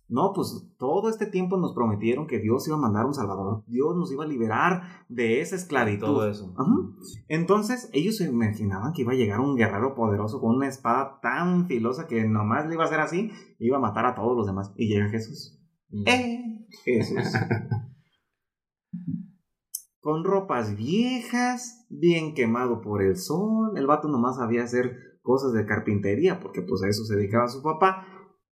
[0.09, 3.95] no, pues todo este tiempo nos prometieron que Dios iba a mandar un Salvador, Dios
[3.95, 6.07] nos iba a liberar de esa esclavitud.
[6.07, 6.53] Todo eso.
[7.27, 11.67] Entonces ellos se imaginaban que iba a llegar un guerrero poderoso con una espada tan
[11.67, 14.73] filosa que nomás le iba a hacer así, iba a matar a todos los demás.
[14.75, 15.59] Y llega Jesús.
[16.07, 16.65] ¡Eh!
[16.83, 17.17] Jesús.
[19.99, 23.77] con ropas viejas, bien quemado por el sol.
[23.77, 27.61] El vato nomás sabía hacer cosas de carpintería porque pues a eso se dedicaba su
[27.61, 28.07] papá.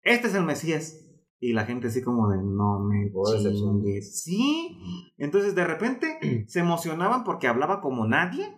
[0.02, 1.03] Este es el Mesías.
[1.40, 3.10] Y la gente así como de, no me
[3.52, 4.22] chingues.
[4.22, 4.78] Sí.
[5.18, 8.56] Entonces de repente se emocionaban porque hablaba como nadie.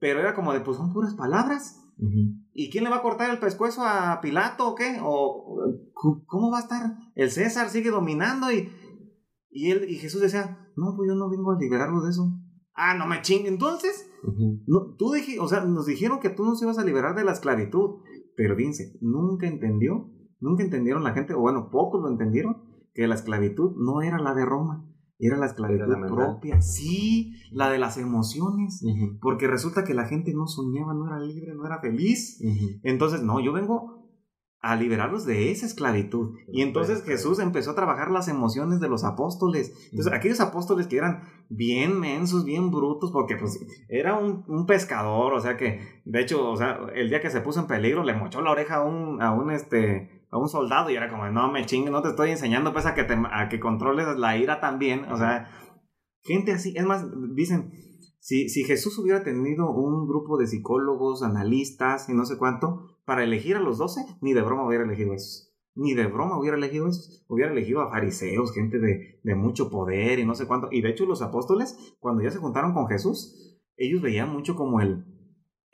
[0.00, 1.80] Pero era como de, pues son puras palabras.
[2.52, 4.98] ¿Y quién le va a cortar el pescuezo a Pilato o qué?
[5.02, 5.56] ¿O
[6.26, 6.96] cómo va a estar?
[7.14, 8.68] El César sigue dominando y,
[9.50, 12.32] y, él, y Jesús decía, no, pues yo no vengo a liberarlo de eso.
[12.74, 13.48] Ah, no me chingue.
[13.48, 14.10] Entonces,
[14.66, 17.32] no, tú dije, o sea, nos dijeron que tú nos ibas a liberar de la
[17.32, 18.00] esclavitud.
[18.36, 20.10] Pero fíjense, nunca entendió
[20.44, 22.58] Nunca entendieron la gente, o bueno, pocos lo entendieron,
[22.92, 24.86] que la esclavitud no era la de Roma,
[25.18, 28.84] era la esclavitud propia, sí, la de las emociones,
[29.22, 32.42] porque resulta que la gente no soñaba, no era libre, no era feliz.
[32.82, 34.04] Entonces, no, yo vengo
[34.60, 36.36] a liberarlos de esa esclavitud.
[36.52, 39.72] Y entonces Jesús empezó a trabajar las emociones de los apóstoles.
[39.92, 45.32] Entonces, aquellos apóstoles que eran bien mensos, bien brutos, porque pues era un, un, pescador,
[45.32, 48.14] o sea que, de hecho, o sea, el día que se puso en peligro, le
[48.14, 51.50] mochó la oreja a un, a un este, a un soldado y era como, no
[51.52, 54.60] me chingue, no te estoy enseñando pues a que, te, a que controles la ira
[54.60, 55.04] también.
[55.12, 55.48] O sea,
[56.22, 57.72] gente así, es más, dicen,
[58.18, 63.22] si, si Jesús hubiera tenido un grupo de psicólogos, analistas y no sé cuánto, para
[63.22, 65.54] elegir a los doce, ni de broma hubiera elegido esos.
[65.76, 67.24] Ni de broma hubiera elegido esos.
[67.28, 70.68] Hubiera elegido a fariseos, gente de, de mucho poder y no sé cuánto.
[70.72, 74.80] Y de hecho los apóstoles, cuando ya se juntaron con Jesús, ellos veían mucho como
[74.80, 75.04] el,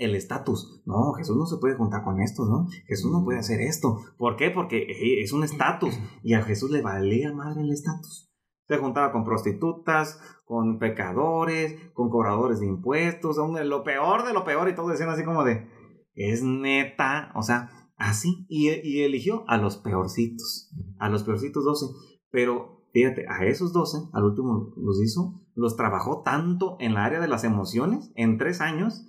[0.01, 0.83] el estatus.
[0.87, 2.67] No, Jesús no se puede juntar con estos, ¿no?
[2.87, 3.99] Jesús no puede hacer esto.
[4.19, 4.51] ¿Por qué?
[4.51, 4.87] Porque
[5.23, 8.29] es un estatus y a Jesús le valía madre el estatus.
[8.67, 14.69] Se juntaba con prostitutas, con pecadores, con cobradores de impuestos, lo peor de lo peor
[14.69, 15.69] y todos decían así como de,
[16.15, 17.71] es neta, o sea,
[18.01, 18.47] Así.
[18.49, 20.73] Y, y eligió a los peorcitos.
[20.99, 21.87] A los peorcitos 12.
[22.31, 27.21] Pero fíjate, a esos 12, al último los hizo, los trabajó tanto en la área
[27.21, 29.07] de las emociones en tres años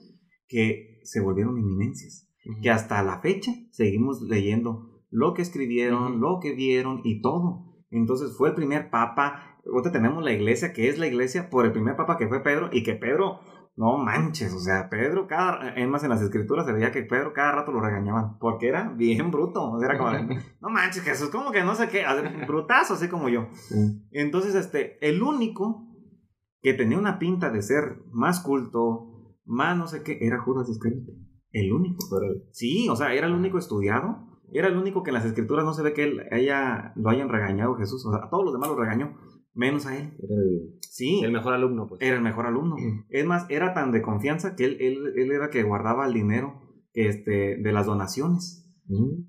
[0.51, 2.27] que se volvieron eminencias.
[2.61, 7.85] Que hasta la fecha seguimos leyendo lo que escribieron, lo que vieron y todo.
[7.89, 9.59] Entonces fue el primer papa.
[9.65, 12.69] Ahorita tenemos la iglesia, que es la iglesia por el primer papa que fue Pedro,
[12.71, 13.39] y que Pedro,
[13.75, 17.31] no manches, o sea, Pedro, cada, es más en las escrituras se veía que Pedro
[17.31, 20.11] cada rato lo regañaban, porque era bien bruto, era como,
[20.61, 22.03] no manches Jesús, como que no sé qué,
[22.47, 23.47] brutazo, así como yo.
[24.11, 25.87] Entonces, este, el único
[26.61, 29.10] que tenía una pinta de ser más culto,
[29.51, 31.11] más no sé qué, era Judas Iscariote.
[31.51, 31.97] El único.
[32.51, 34.27] Sí, o sea, era el único estudiado.
[34.53, 37.29] Era el único que en las escrituras no se ve que él haya, lo hayan
[37.29, 38.05] regañado Jesús.
[38.05, 39.17] O sea, a todos los demás lo regañó,
[39.53, 40.13] menos a él.
[40.17, 41.21] Era el, sí.
[41.23, 42.01] El mejor alumno, pues.
[42.01, 42.75] Era el mejor alumno.
[43.09, 46.61] Es más, era tan de confianza que él, él, él era que guardaba el dinero
[46.93, 48.67] este, de las donaciones.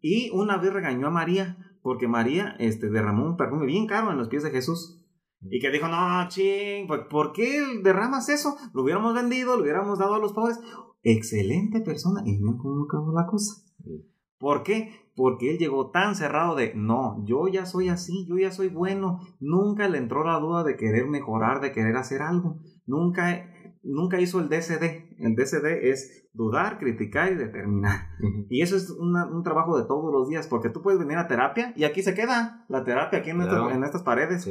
[0.00, 4.18] Y una vez regañó a María, porque María este, derramó un perfume bien caro en
[4.18, 5.01] los pies de Jesús.
[5.50, 8.56] Y que dijo, no, ching, pues, ¿por qué derramas eso?
[8.74, 10.60] Lo hubiéramos vendido, lo hubiéramos dado a los pobres.
[11.02, 12.22] Excelente persona.
[12.24, 13.62] Y mira cómo acabó la cosa.
[14.38, 14.90] ¿Por qué?
[15.14, 19.20] Porque él llegó tan cerrado de, no, yo ya soy así, yo ya soy bueno.
[19.40, 22.58] Nunca le entró la duda de querer mejorar, de querer hacer algo.
[22.86, 23.51] Nunca,
[23.82, 25.16] nunca hizo el DCD.
[25.18, 28.08] El DCD es dudar, criticar y determinar.
[28.48, 31.72] Y eso es un trabajo de todos los días, porque tú puedes venir a terapia
[31.76, 34.48] y aquí se queda la terapia, aquí en, en estas paredes.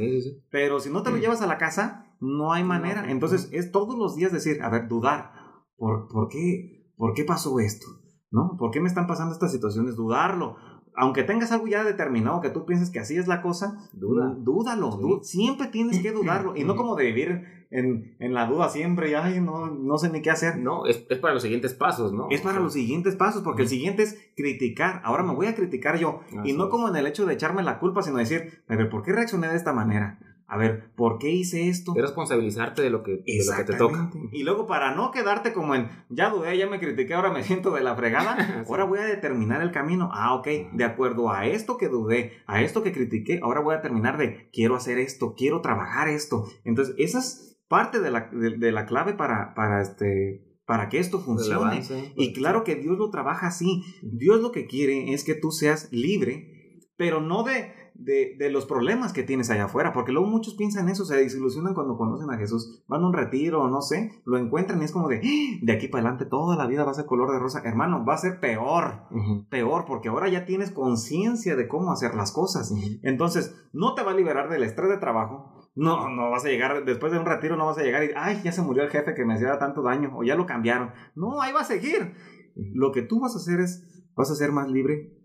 [0.50, 3.10] Pero si no te lo llevas a la casa, no hay manera.
[3.10, 5.32] Entonces es todos los días decir, a ver, dudar.
[5.76, 7.88] ¿Por, por, qué, ¿Por qué pasó esto?
[8.30, 8.56] ¿No?
[8.58, 9.96] ¿Por qué me están pasando estas situaciones?
[9.96, 10.56] Dudarlo
[10.96, 14.36] aunque tengas algo ya determinado que tú pienses que así es la cosa, Duda.
[14.38, 15.22] dúdalo.
[15.24, 16.56] siempre tienes que dudarlo.
[16.62, 20.10] Y no como de vivir en, en la duda siempre y, ay, no, no sé
[20.10, 20.58] ni qué hacer.
[20.58, 22.28] No, es, es para los siguientes pasos, ¿no?
[22.30, 25.02] Es para los siguientes pasos, porque el siguiente es criticar.
[25.04, 26.22] Ahora me voy a criticar yo.
[26.44, 29.04] y no como en el hecho de echarme la culpa, sino decir, a ver, ¿por
[29.04, 30.20] qué reaccioné de esta manera?
[30.52, 31.94] a ver, ¿por qué hice esto?
[31.94, 34.12] De responsabilizarte de lo, que, de lo que te toca.
[34.34, 37.72] Y luego para no quedarte como en, ya dudé, ya me critiqué, ahora me siento
[37.72, 40.10] de la fregada, ahora voy a determinar el camino.
[40.12, 43.82] Ah, ok, de acuerdo a esto que dudé, a esto que critiqué, ahora voy a
[43.82, 46.44] terminar de, quiero hacer esto, quiero trabajar esto.
[46.66, 51.20] Entonces, esa es parte de la, de, la clave para, para este para que esto
[51.20, 51.82] funcione.
[52.18, 53.84] y claro que Dios lo trabaja así.
[54.04, 59.14] Dios lo que quiere es que tú seas libre, pero no de de, los problemas
[59.14, 62.84] que tienes allá afuera, porque luego muchos piensan eso, se desilusionan cuando conocen a Jesús,
[62.88, 65.60] van a un retiro, no sé, lo encuentran y es como de, ¡Ah!
[65.62, 68.16] de aquí para adelante toda la vida va a ser color de rosa, hermano, va
[68.16, 69.04] a ser peor,
[69.50, 74.12] peor, porque ahora ya tienes conciencia de cómo hacer las cosas, entonces no te va
[74.12, 77.56] a liberar del estrés de trabajo, no, no vas a llegar, después de un retiro
[77.56, 79.82] no vas a llegar y, ay, ya se murió el jefe que me hacía tanto
[79.82, 82.14] daño, o ya lo cambiaron, no, ahí va a seguir,
[82.56, 85.18] lo que tú vas a hacer es, vas a ser más libre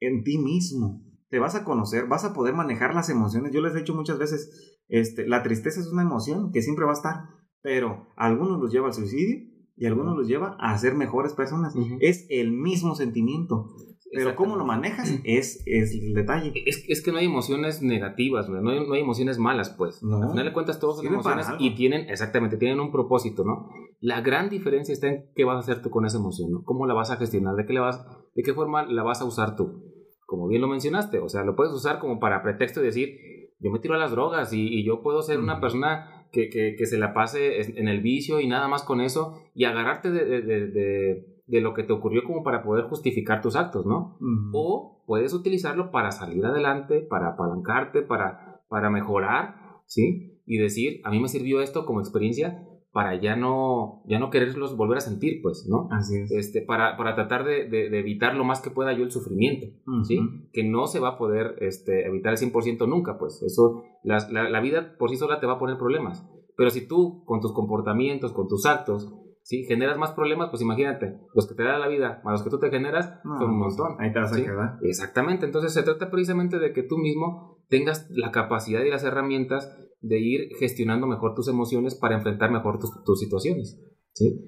[0.00, 3.52] en ti mismo, te vas a conocer, vas a poder manejar las emociones.
[3.52, 6.90] Yo les he dicho muchas veces, este, la tristeza es una emoción que siempre va
[6.90, 7.14] a estar,
[7.62, 11.74] pero algunos los lleva al suicidio y algunos los lleva a ser mejores personas.
[12.00, 13.74] Es el mismo sentimiento.
[14.12, 16.52] Pero cómo lo manejas es, es el detalle.
[16.66, 20.02] Es, es, que no hay emociones negativas, no hay, no hay emociones malas, pues.
[20.02, 23.68] Al final de cuentas, todos son emociones y tienen, exactamente, tienen un propósito, ¿no?
[24.00, 26.62] La gran diferencia está en qué vas a hacer tú con esa emoción, ¿no?
[26.64, 27.54] ¿Cómo la vas a gestionar?
[27.54, 28.04] ¿De qué, vas,
[28.34, 29.92] de qué forma la vas a usar tú?
[30.32, 33.18] como bien lo mencionaste, o sea, lo puedes usar como para pretexto de decir,
[33.60, 36.96] yo me tiro a las drogas y, yo puedo ser una persona que, que, se
[36.96, 41.31] la pase en el vicio y nada más con eso y agarrarte de, de, de,
[41.60, 44.16] lo que te ocurrió como para poder justificar tus actos, ¿no?
[44.52, 50.40] O puedes utilizarlo para salir adelante, para apalancarte, para, para mejorar, ¿sí?
[50.46, 54.76] Y decir, a mí me sirvió esto como experiencia para ya no, ya no quererlos
[54.76, 55.88] volver a sentir, pues, ¿no?
[55.90, 56.30] Así es.
[56.30, 59.66] Este, para, para tratar de, de, evitar lo más que pueda yo el sufrimiento,
[60.04, 60.20] ¿sí?
[60.52, 63.42] Que no se va a poder este, evitar al 100% nunca, pues.
[63.42, 66.28] Eso, la, la, vida por sí sola te va a poner problemas.
[66.54, 69.10] Pero si tú, con tus comportamientos, con tus actos,
[69.42, 69.64] ¿sí?
[69.64, 72.58] Generas más problemas, pues imagínate, los que te da la vida, más los que tú
[72.58, 74.00] te generas, son un pues, montón.
[74.00, 74.78] Ahí te vas a quedar.
[74.82, 75.46] Exactamente.
[75.46, 80.18] Entonces se trata precisamente de que tú mismo tengas la capacidad y las herramientas de
[80.18, 83.80] ir gestionando mejor tus emociones para enfrentar mejor tus, situaciones.
[84.12, 84.44] ¿sí?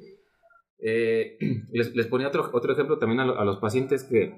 [0.81, 1.37] Eh,
[1.73, 4.33] les, les, ponía otro, otro ejemplo también a, los pacientes que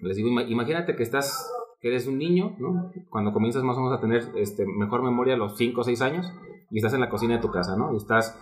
[0.00, 2.92] les digo, imagínate que estás, que eres un niño, ¿no?
[3.10, 6.00] Cuando comienzas más o menos a tener este, mejor memoria a los 5 o 6
[6.02, 6.32] años
[6.70, 7.92] y estás en la cocina de tu casa, ¿no?
[7.92, 8.38] Y estás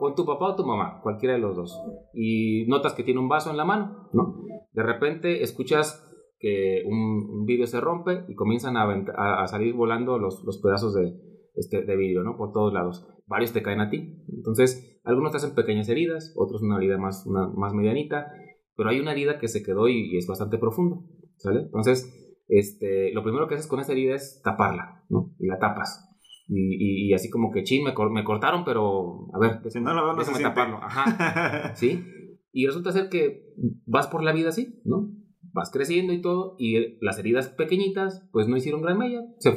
[0.00, 1.80] con tu papá o tu mamá, cualquiera de los dos,
[2.12, 4.42] y notas que tiene un vaso en la mano, ¿no?
[4.72, 6.06] De repente escuchas
[6.40, 11.12] que un, vidrio se rompe y comienzan a, a, salir volando los, los pedazos de,
[11.54, 12.36] este, de vidrio, ¿no?
[12.36, 13.06] Por todos lados.
[13.26, 14.24] Varios te caen a ti.
[14.28, 18.32] Entonces, algunos te hacen pequeñas heridas, otros una herida más, más medianita,
[18.76, 20.96] pero hay una herida que se quedó y, es bastante profunda,
[21.36, 21.60] ¿sale?
[21.60, 25.34] Entonces, este, lo primero que haces con esa herida es taparla, ¿no?
[25.38, 26.09] Y la tapas.
[26.52, 30.02] Y, y, así como que, ching, me, me, cortaron, pero a ver, si no lo
[30.02, 30.78] veo, no déjame taparlo.
[30.82, 31.74] Ajá.
[31.76, 32.04] ¿Sí?
[32.52, 33.44] Y resulta ser que
[33.86, 35.12] vas por la vida así, ¿no?
[35.52, 39.56] Vas creciendo y todo, y las heridas pequeñitas, pues no hicieron gran mella, se,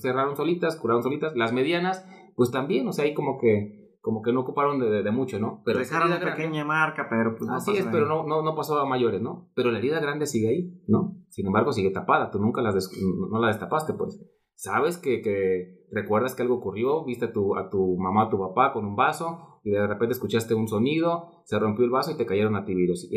[0.00, 1.36] cerraron solitas, curaron solitas.
[1.36, 5.10] Las medianas, pues también, o sea, ahí como que como que no ocuparon de, de,
[5.10, 5.60] mucho, ¿no?
[5.62, 8.78] Pero Dejaron una pequeña marca, pero pues no Así es, pero no, no, no, pasó
[8.78, 9.50] a mayores, ¿no?
[9.54, 11.16] Pero la herida grande sigue ahí, ¿no?
[11.28, 14.18] Sin embargo, sigue tapada, tú nunca la no la destapaste, pues.
[14.60, 18.38] Sabes que, que, recuerdas que algo ocurrió, viste a tu, a tu mamá, a tu
[18.38, 22.18] papá con un vaso, y de repente escuchaste un sonido, se rompió el vaso y
[22.18, 23.16] te cayeron a ti virus, y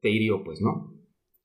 [0.00, 0.94] te hirió, pues, ¿no?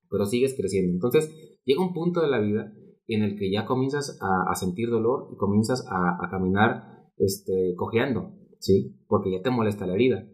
[0.07, 0.93] Pero sigues creciendo.
[0.93, 2.71] Entonces, llega un punto de la vida
[3.07, 8.35] en el que ya comienzas a, sentir dolor y comienzas a, a caminar este, cojeando,
[8.59, 8.99] ¿sí?
[9.07, 10.27] Porque ya te molesta la herida,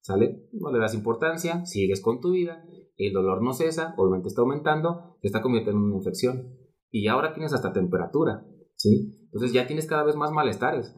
[0.00, 0.48] ¿sale?
[0.52, 2.64] No le das importancia, sigues con tu vida,
[2.96, 6.54] el dolor no cesa, obviamente está aumentando, se está convirtiendo en una infección.
[6.92, 8.46] Y ahora tienes hasta temperatura,
[8.80, 9.14] ¿sí?
[9.24, 10.96] Entonces ya tienes cada vez más malestares.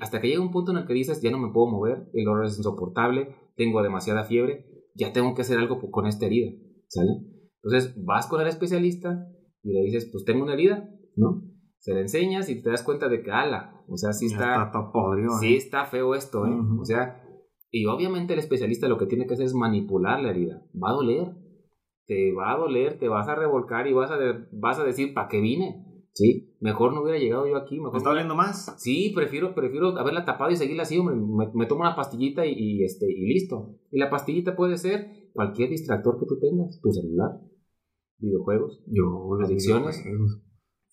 [0.00, 2.24] Hasta que llega un punto en el que dices, ya no me puedo mover, el
[2.24, 6.50] dolor es insoportable, tengo demasiada fiebre, ya tengo que hacer algo con esta herida,
[6.88, 7.10] ¿sale?
[7.62, 9.26] Entonces vas con el especialista
[9.62, 11.42] y le dices, pues tengo una herida, ¿no?
[11.78, 14.72] Se la enseñas y te das cuenta de que, ala, o sea, sí está.
[15.14, 15.56] ¿eh?
[15.56, 16.56] está feo esto, ¿eh?
[16.80, 17.22] O sea,
[17.70, 20.62] y obviamente el especialista lo que tiene que hacer es manipular la herida.
[20.74, 21.34] Va a doler.
[22.06, 24.16] Te va a doler, te vas a revolcar y vas a,
[24.52, 25.85] vas a decir, ¿para qué vine?
[26.16, 27.78] Sí, mejor no hubiera llegado yo aquí.
[27.78, 28.74] Mejor está doliendo más?
[28.78, 30.98] Sí, prefiero, prefiero haberla tapado y seguirla así.
[31.02, 31.14] Me,
[31.52, 33.76] me, tomo una pastillita y, este, y listo.
[33.90, 37.32] Y la pastillita puede ser cualquier distractor que tú tengas, tu celular,
[38.18, 40.02] videojuegos, yo, adicciones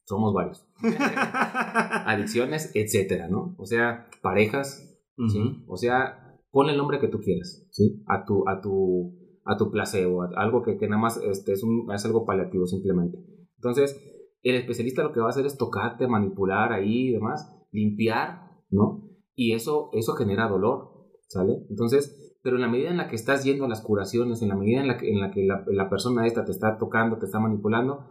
[0.05, 0.67] somos varios.
[2.05, 3.55] Adicciones, etcétera, ¿no?
[3.57, 4.99] O sea, parejas,
[5.32, 5.63] ¿sí?
[5.67, 8.03] O sea, pon el nombre que tú quieras, ¿sí?
[8.07, 11.89] A tu, a tu, a tu placebo, algo que, que nada más este, es, un,
[11.93, 13.17] es algo paliativo simplemente.
[13.55, 13.97] Entonces,
[14.44, 19.10] el especialista lo que va a hacer es tocarte, manipular ahí y demás, limpiar, ¿no?
[19.36, 21.66] Y eso, eso genera dolor, ¿sale?
[21.70, 24.56] Entonces, pero en la medida en la que estás yendo a las curaciones, en la
[24.56, 27.26] medida en la que, en la, que la, la persona esta te está tocando, te
[27.26, 28.06] está manipulando,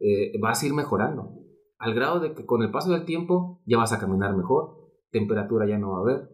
[0.00, 1.42] eh, vas a ir mejorando.
[1.78, 4.76] Al grado de que con el paso del tiempo ya vas a caminar mejor,
[5.10, 6.30] temperatura ya no va a haber,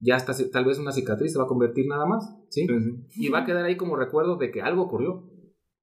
[0.00, 2.66] ya hasta tal vez una cicatriz se va a convertir nada más, ¿sí?
[3.16, 5.30] Y va a quedar ahí como recuerdo de que algo ocurrió,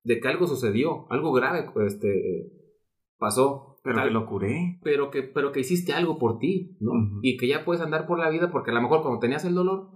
[0.04, 2.52] de que algo sucedió, algo grave este,
[3.22, 3.78] pasó.
[3.84, 4.80] Pero que lo curé.
[4.84, 6.92] Pero que, pero que hiciste algo por ti, ¿no?
[7.22, 9.56] Y que ya puedes andar por la vida porque a lo mejor cuando tenías el
[9.56, 9.90] dolor,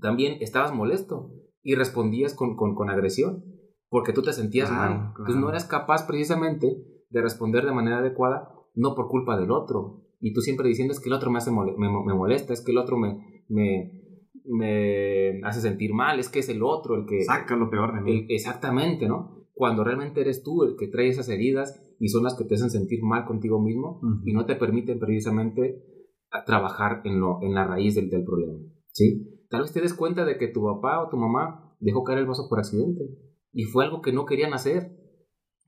[0.00, 1.30] también estabas molesto
[1.62, 3.44] y respondías con, con, con agresión
[3.88, 5.10] porque tú te sentías mal.
[5.10, 6.76] Entonces no eras capaz precisamente
[7.10, 10.02] de responder de manera adecuada, no por culpa del otro.
[10.20, 12.78] Y tú siempre diciendo es que el otro me, hace me, molesta, es que el
[12.78, 13.92] otro me, me,
[14.46, 17.22] me, hace sentir mal, es que es el otro el que...
[17.22, 18.26] Saca lo peor de mí.
[18.30, 19.43] exactamente, ¿no?
[19.54, 22.70] Cuando realmente eres tú el que trae esas heridas y son las que te hacen
[22.70, 25.82] sentir mal contigo mismo y no te permiten precisamente
[26.44, 28.58] trabajar en, lo, en la raíz del, del problema,
[28.90, 29.46] ¿sí?
[29.48, 32.26] Tal vez te des cuenta de que tu papá o tu mamá dejó caer el
[32.26, 33.04] vaso por accidente
[33.52, 34.98] y fue algo que no querían hacer.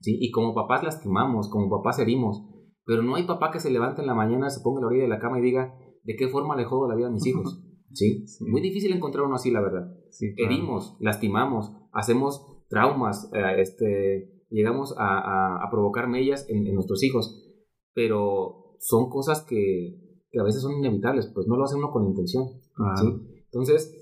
[0.01, 0.17] ¿sí?
[0.19, 2.43] Y como papás lastimamos, como papás herimos,
[2.85, 5.09] pero no hay papá que se levante en la mañana, se ponga la orilla de
[5.09, 5.73] la cama y diga,
[6.03, 7.63] ¿de qué forma le jodo la vida a mis hijos?
[7.93, 8.25] ¿Sí?
[8.41, 9.87] Muy difícil encontrar uno así, la verdad.
[10.35, 17.43] Herimos, lastimamos, hacemos traumas, eh, este, llegamos a, a, provocar mellas en, nuestros hijos,
[17.93, 19.99] pero son cosas que,
[20.29, 22.45] que, a veces son inevitables, pues no lo hace uno con intención.
[23.01, 23.07] ¿sí?
[23.45, 23.93] Entonces,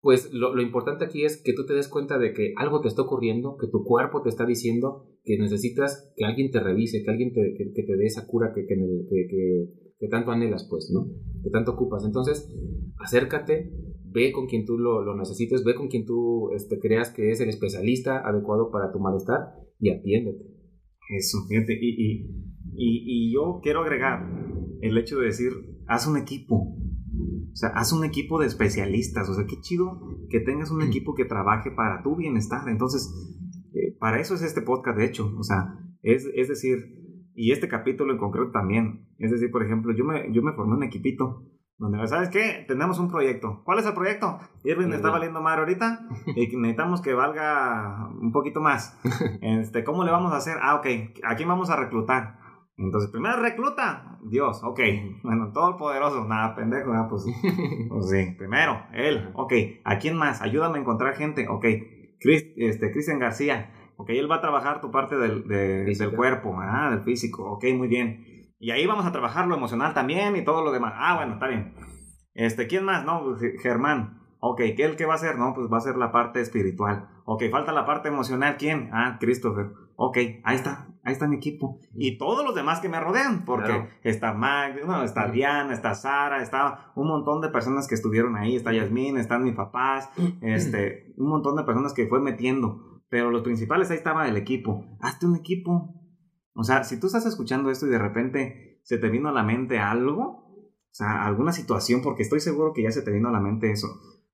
[0.00, 2.88] pues lo, lo, importante aquí es que tú te des cuenta de que algo te
[2.88, 7.10] está ocurriendo, que tu cuerpo te está diciendo que necesitas que alguien te revise, que
[7.10, 8.76] alguien te, que, te dé esa cura que, que,
[10.00, 11.06] que, tanto anhelas, pues, ¿no?
[11.42, 12.04] Que tanto ocupas.
[12.04, 12.50] Entonces,
[12.98, 13.72] acércate,
[14.04, 17.40] ve con quien tú lo, lo necesites, ve con quien tú este, creas que es
[17.40, 20.44] el especialista adecuado para tu malestar y atiéndete.
[21.16, 22.26] Eso, fíjate, y, y,
[22.74, 24.26] y, y yo quiero agregar
[24.80, 25.52] el hecho de decir,
[25.86, 26.76] haz un equipo,
[27.52, 29.28] o sea, haz un equipo de especialistas.
[29.28, 32.68] O sea, qué chido que tengas un equipo que trabaje para tu bienestar.
[32.68, 33.12] Entonces,
[33.74, 35.34] eh, para eso es este podcast, de hecho.
[35.36, 36.78] O sea, es, es, decir,
[37.34, 39.08] y este capítulo en concreto también.
[39.18, 41.46] Es decir, por ejemplo, yo me, yo me formé un equipito.
[41.78, 42.66] Donde, ¿sabes qué?
[42.68, 43.62] Tenemos un proyecto.
[43.64, 44.38] ¿Cuál es el proyecto?
[44.64, 49.00] Irving está valiendo madre ahorita y necesitamos que valga un poquito más.
[49.40, 50.58] Este, ¿Cómo le vamos a hacer?
[50.60, 50.86] Ah, ok.
[51.24, 52.38] ¿A quién vamos a reclutar?
[52.76, 54.80] Entonces, primero recluta, Dios, ok.
[55.22, 57.24] Bueno, todo el poderoso, nada, pendejo, ah, pues,
[57.88, 58.34] pues, sí.
[58.38, 59.52] Primero, él, ok.
[59.84, 60.40] ¿A quién más?
[60.40, 61.64] Ayúdame a encontrar gente, ok.
[62.20, 63.70] Chris, este, Cristian García,
[64.00, 67.88] ok, él va a trabajar tu parte del, del cuerpo, ah, del físico, ok, muy
[67.88, 68.48] bien.
[68.58, 70.94] Y ahí vamos a trabajar lo emocional también y todo lo demás.
[70.96, 71.74] Ah, bueno, está bien.
[72.34, 73.04] Este, ¿quién más?
[73.04, 74.20] No, pues, Germán.
[74.38, 75.36] Ok, ¿qué el que va a hacer?
[75.36, 77.08] No, pues va a ser la parte espiritual.
[77.26, 78.56] Ok, falta la parte emocional.
[78.58, 78.88] ¿Quién?
[78.92, 79.72] Ah, Christopher.
[79.96, 81.78] Ok, ahí está, ahí está mi equipo.
[81.94, 86.42] Y todos los demás que me rodean, porque está Mag, no, está Diana, está Sara,
[86.42, 90.08] está un montón de personas que estuvieron ahí, está Yasmín, están mis papás,
[90.40, 92.89] este, un montón de personas que fue metiendo.
[93.10, 94.86] Pero los principales ahí estaba el equipo.
[95.00, 95.94] Hazte un equipo.
[96.54, 99.42] O sea, si tú estás escuchando esto y de repente se te vino a la
[99.42, 103.32] mente algo, o sea, alguna situación, porque estoy seguro que ya se te vino a
[103.32, 103.88] la mente eso.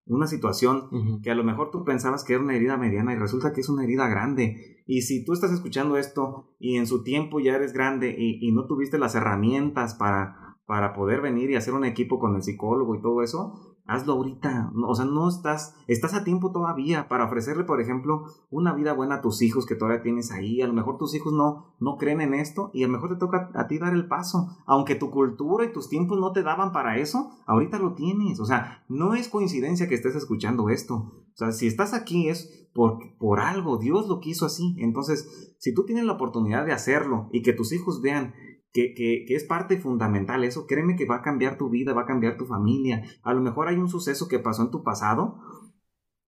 [0.04, 3.52] Una situación que a lo mejor tú pensabas que era una herida mediana y resulta
[3.52, 4.84] que es una herida grande.
[4.86, 8.52] Y si tú estás escuchando esto y en su tiempo ya eres grande y, y
[8.52, 12.94] no tuviste las herramientas para, para poder venir y hacer un equipo con el psicólogo
[12.94, 14.72] y todo eso, hazlo ahorita.
[14.86, 19.16] O sea, no estás, estás a tiempo todavía para ofrecerle, por ejemplo, una vida buena
[19.16, 20.60] a tus hijos que todavía tienes ahí.
[20.60, 23.16] A lo mejor tus hijos no, no creen en esto y a lo mejor te
[23.16, 24.48] toca a ti dar el paso.
[24.66, 28.40] Aunque tu cultura y tus tiempos no te daban para eso, ahorita lo tienes.
[28.40, 30.94] O sea, no es coincidencia que estés escuchando esto.
[30.94, 34.74] O sea, si estás aquí es por, por algo, Dios lo quiso así.
[34.78, 38.34] Entonces, si tú tienes la oportunidad de hacerlo y que tus hijos vean
[38.76, 40.66] que, es parte fundamental eso.
[40.66, 43.02] Créeme que va a cambiar tu vida, va a cambiar tu familia.
[43.22, 45.38] A lo mejor hay un suceso que pasó en tu pasado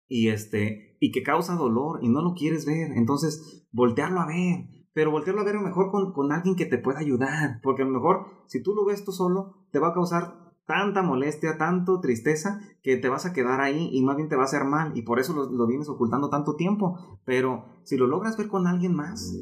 [0.07, 2.91] y, este, y que causa dolor y no lo quieres ver.
[2.95, 4.65] Entonces, voltearlo a ver.
[4.93, 7.59] Pero voltearlo a ver mejor con, con alguien que te pueda ayudar.
[7.61, 11.01] Porque a lo mejor, si tú lo ves tú solo, te va a causar tanta
[11.01, 14.45] molestia, tanto tristeza, que te vas a quedar ahí y más bien te va a
[14.45, 17.19] hacer mal y por eso lo, vienes ocultando tanto tiempo.
[17.25, 19.33] Pero si lo logras ver con alguien más,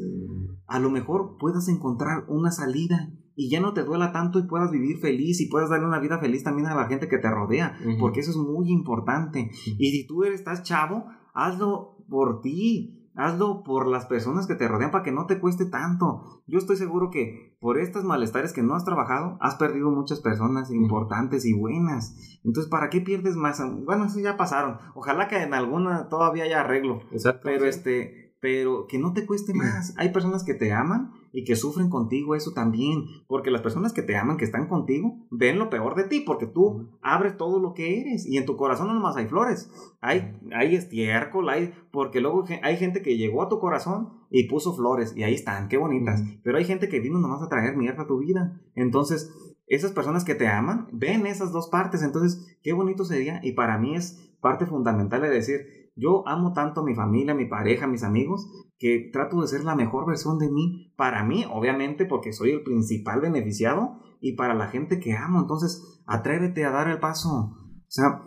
[0.67, 4.71] a lo mejor puedas encontrar una salida y ya no te duela tanto y puedas
[4.71, 7.77] vivir feliz y puedas darle una vida feliz también a la gente que te rodea,
[7.99, 9.49] porque eso es muy importante.
[9.77, 14.67] Y si tú eres, estás chavo, hazlo por ti, Hazlo por las personas que te
[14.67, 16.43] rodean para que no te cueste tanto.
[16.47, 20.69] Yo estoy seguro que por estos malestares que no has trabajado, has perdido muchas personas
[20.71, 22.39] importantes y buenas.
[22.43, 23.61] Entonces, ¿para qué pierdes más?
[23.85, 24.77] Bueno, eso ya pasaron.
[24.93, 27.01] Ojalá que en alguna todavía haya arreglo.
[27.11, 27.41] Exacto.
[27.43, 29.93] Pero este, pero que no te cueste más.
[29.97, 34.01] Hay personas que te aman y que sufren contigo eso también, porque las personas que
[34.01, 37.73] te aman, que están contigo, ven lo peor de ti, porque tú abres todo lo
[37.73, 39.69] que eres y en tu corazón no nomás hay flores,
[39.99, 44.73] hay, hay estiércol, hay, porque luego hay gente que llegó a tu corazón y puso
[44.73, 48.03] flores y ahí están, qué bonitas, pero hay gente que vino nomás a traer mierda
[48.03, 48.61] a tu vida.
[48.73, 49.29] Entonces,
[49.67, 53.77] esas personas que te aman ven esas dos partes, entonces, qué bonito sería y para
[53.77, 57.85] mí es parte fundamental de decir, yo amo tanto a mi familia, a mi pareja,
[57.85, 62.05] a mis amigos, que trato de ser la mejor versión de mí, para mí, obviamente,
[62.05, 65.39] porque soy el principal beneficiado, y para la gente que amo.
[65.39, 67.29] Entonces, atrévete a dar el paso.
[67.29, 68.23] O sea,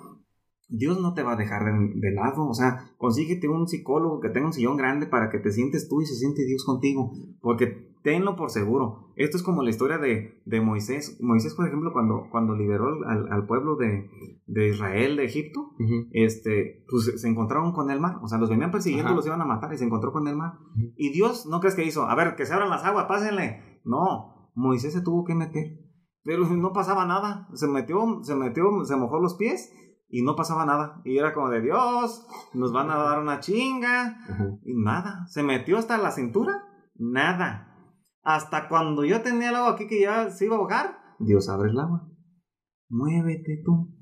[0.69, 4.47] Dios no te va a dejar de, lado, o sea, consíguete un psicólogo que tenga
[4.47, 7.11] un sillón grande para que te sientes tú y se siente Dios contigo,
[7.41, 9.13] porque tenlo por seguro.
[9.17, 11.19] Esto es como la historia de, de Moisés.
[11.21, 14.09] Moisés, por ejemplo, cuando, cuando liberó al, al pueblo de,
[14.47, 15.73] de, Israel de Egipto,
[16.13, 19.47] este, pues se encontraron con el mar, o sea, los venían persiguiendo, los iban a
[19.47, 20.55] matar y se encontró con el mar.
[20.97, 22.09] Y Dios, ¿no crees que hizo?
[22.09, 23.81] A ver, que se abran las aguas, pásenle.
[23.85, 25.79] No, Moisés se tuvo que meter,
[26.23, 29.73] pero no pasaba nada, se metió, se metió, se mojó los pies
[30.09, 31.01] y no pasaba nada.
[31.05, 34.17] Y era como de Dios, nos van a dar una chinga.
[34.65, 37.68] Y nada, se metió hasta la cintura, nada.
[38.23, 41.71] Hasta cuando yo tenía el agua aquí que ya se iba a ahogar, Dios abre
[41.71, 42.09] el agua.
[42.89, 43.95] Muévete tú.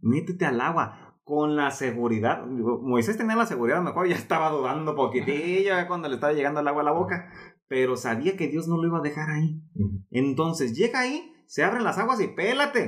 [0.00, 2.46] Métete al agua con la seguridad.
[2.46, 6.82] Moisés tenía la seguridad, mejor ya estaba dudando poquitillo cuando le estaba llegando el agua
[6.82, 7.32] a la boca.
[7.68, 9.62] Pero sabía que Dios no lo iba a dejar ahí.
[10.10, 12.86] Entonces llega ahí, se abren las aguas y pélate.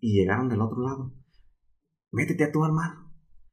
[0.00, 1.12] Y llegaron del otro lado
[2.12, 2.92] métete a tu al mar.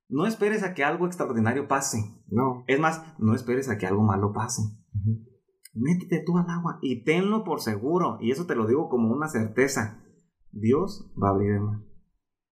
[0.09, 1.97] No esperes a que algo extraordinario pase.
[2.27, 2.63] No.
[2.67, 4.61] Es más, no esperes a que algo malo pase.
[5.73, 8.17] Métete tú al agua y tenlo por seguro.
[8.21, 10.03] Y eso te lo digo como una certeza.
[10.51, 11.81] Dios va a abrir el mar.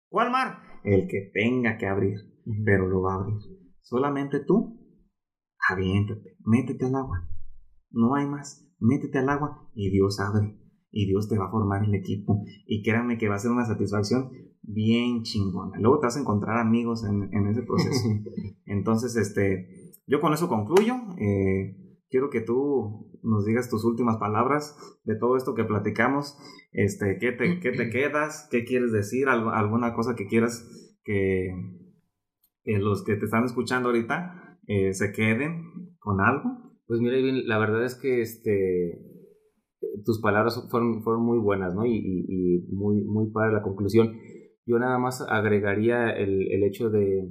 [0.09, 0.59] ¿Cuál mar?
[0.83, 2.17] El que tenga que abrir,
[2.65, 3.37] pero lo va a abrir.
[3.81, 4.79] Solamente tú,
[5.69, 7.27] aviéntate, métete al agua.
[7.91, 8.67] No hay más.
[8.79, 10.59] Métete al agua y Dios abre.
[10.91, 12.43] Y Dios te va a formar el equipo.
[12.65, 14.31] Y créanme que va a ser una satisfacción
[14.61, 15.77] bien chingona.
[15.79, 18.09] Luego te vas a encontrar amigos en, ese proceso.
[18.65, 19.67] Entonces, este,
[20.07, 20.95] yo con eso concluyo.
[21.17, 26.37] Eh, quiero que tú nos digas tus últimas palabras de todo esto que platicamos.
[26.71, 28.47] Este, ¿qué te, qué te quedas?
[28.51, 29.27] ¿Qué quieres decir?
[29.27, 30.67] ¿Alguna cosa que quieras
[31.03, 31.49] que,
[32.65, 36.77] los que te están escuchando ahorita eh, se queden con algo?
[36.87, 38.99] Pues mira, la verdad es que este,
[40.05, 41.85] tus palabras fueron, fueron muy buenas, ¿no?
[41.85, 44.17] Y, y, muy, muy para la conclusión.
[44.67, 47.29] Yo nada más agregaría el, el hecho de,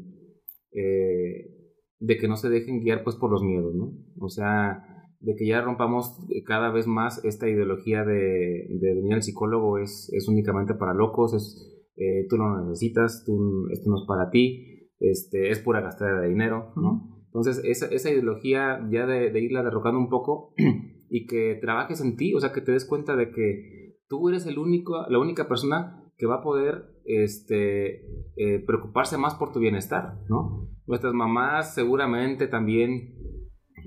[0.73, 1.54] eh,
[1.99, 3.93] de que no se dejen guiar pues por los miedos, ¿no?
[4.19, 4.85] O sea,
[5.21, 10.11] de que ya rompamos cada vez más esta ideología de, de venir al psicólogo es,
[10.13, 14.31] es únicamente para locos, es, eh, tú no lo necesitas, tú, esto no es para
[14.31, 17.11] ti, este, es pura gastada de dinero, ¿no?
[17.27, 20.55] Entonces, esa, esa ideología ya de, de, irla derrocando un poco
[21.11, 24.47] y que trabajes en ti, o sea, que te des cuenta de que tú eres
[24.47, 29.61] el único, la única persona que va a poder este, eh, preocuparse más por tu
[29.61, 30.69] bienestar, ¿no?
[30.87, 33.15] Nuestras mamás seguramente también,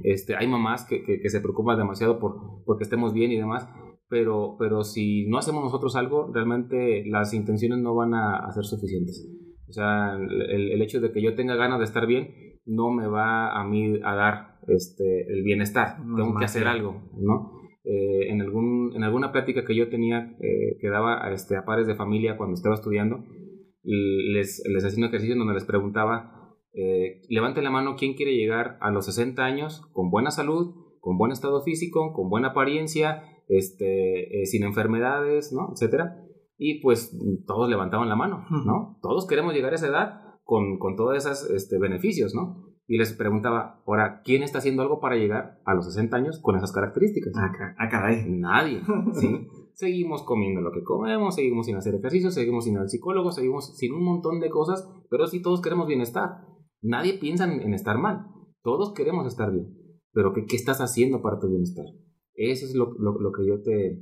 [0.03, 3.67] este, hay mamás que, que, se preocupan demasiado por porque estemos bien y demás,
[4.09, 8.63] pero, pero si no hacemos nosotros algo, realmente las intenciones no van a, a ser
[8.63, 9.27] suficientes.
[9.67, 13.07] O sea, el, el, hecho de que yo tenga ganas de estar bien no me
[13.07, 15.97] va a mí a dar este, el bienestar.
[15.97, 17.56] Tengo que hacer algo, ¿no?
[17.89, 21.87] Eh, en, algún, en alguna plática que yo tenía, eh, que daba este, a pares
[21.87, 23.23] de familia cuando estaba estudiando,
[23.81, 28.77] les, les hacía un ejercicio donde les preguntaba, eh, levante la mano quién quiere llegar
[28.81, 34.31] a los 60 años con buena salud, con buen estado físico, con buena apariencia, este,
[34.43, 35.69] sin enfermedades, ¿no?
[35.71, 36.17] Etcétera.
[36.57, 38.99] Y pues todos levantaban la mano, ¿no?
[39.01, 42.66] Todos queremos llegar a esa edad con, con todos esos este, beneficios, ¿no?
[42.87, 46.55] Y les preguntaba, ahora, ¿quién está haciendo algo para llegar a los 60 años con
[46.55, 47.33] esas características?
[47.35, 48.25] Acá, ah, caray.
[48.29, 48.81] Nadie,
[49.13, 49.47] ¿sí?
[49.73, 53.75] seguimos comiendo lo que comemos, seguimos sin hacer ejercicio, seguimos sin ir al psicólogo, seguimos
[53.77, 56.29] sin un montón de cosas, pero sí todos queremos bienestar.
[56.81, 58.25] Nadie piensa en, estar mal,
[58.63, 59.67] todos queremos estar bien,
[60.13, 61.85] pero ¿qué, ¿qué, estás haciendo para tu bienestar?
[62.33, 64.01] Eso es lo, lo, lo que yo te,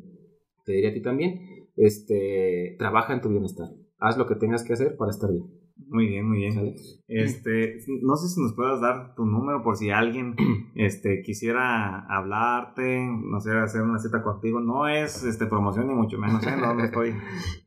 [0.64, 1.40] te diría a ti también.
[1.76, 3.68] Este, trabaja en tu bienestar,
[3.98, 5.44] haz lo que tengas que hacer para estar bien.
[5.78, 6.74] Muy bien, muy bien.
[7.08, 10.36] Este, no sé si nos puedas dar tu número por si alguien
[10.76, 14.62] este, quisiera hablarte, no sé, hacer una cita contigo.
[14.62, 16.56] No es este, promoción ni mucho menos, ¿eh?
[16.58, 17.14] no, no, estoy,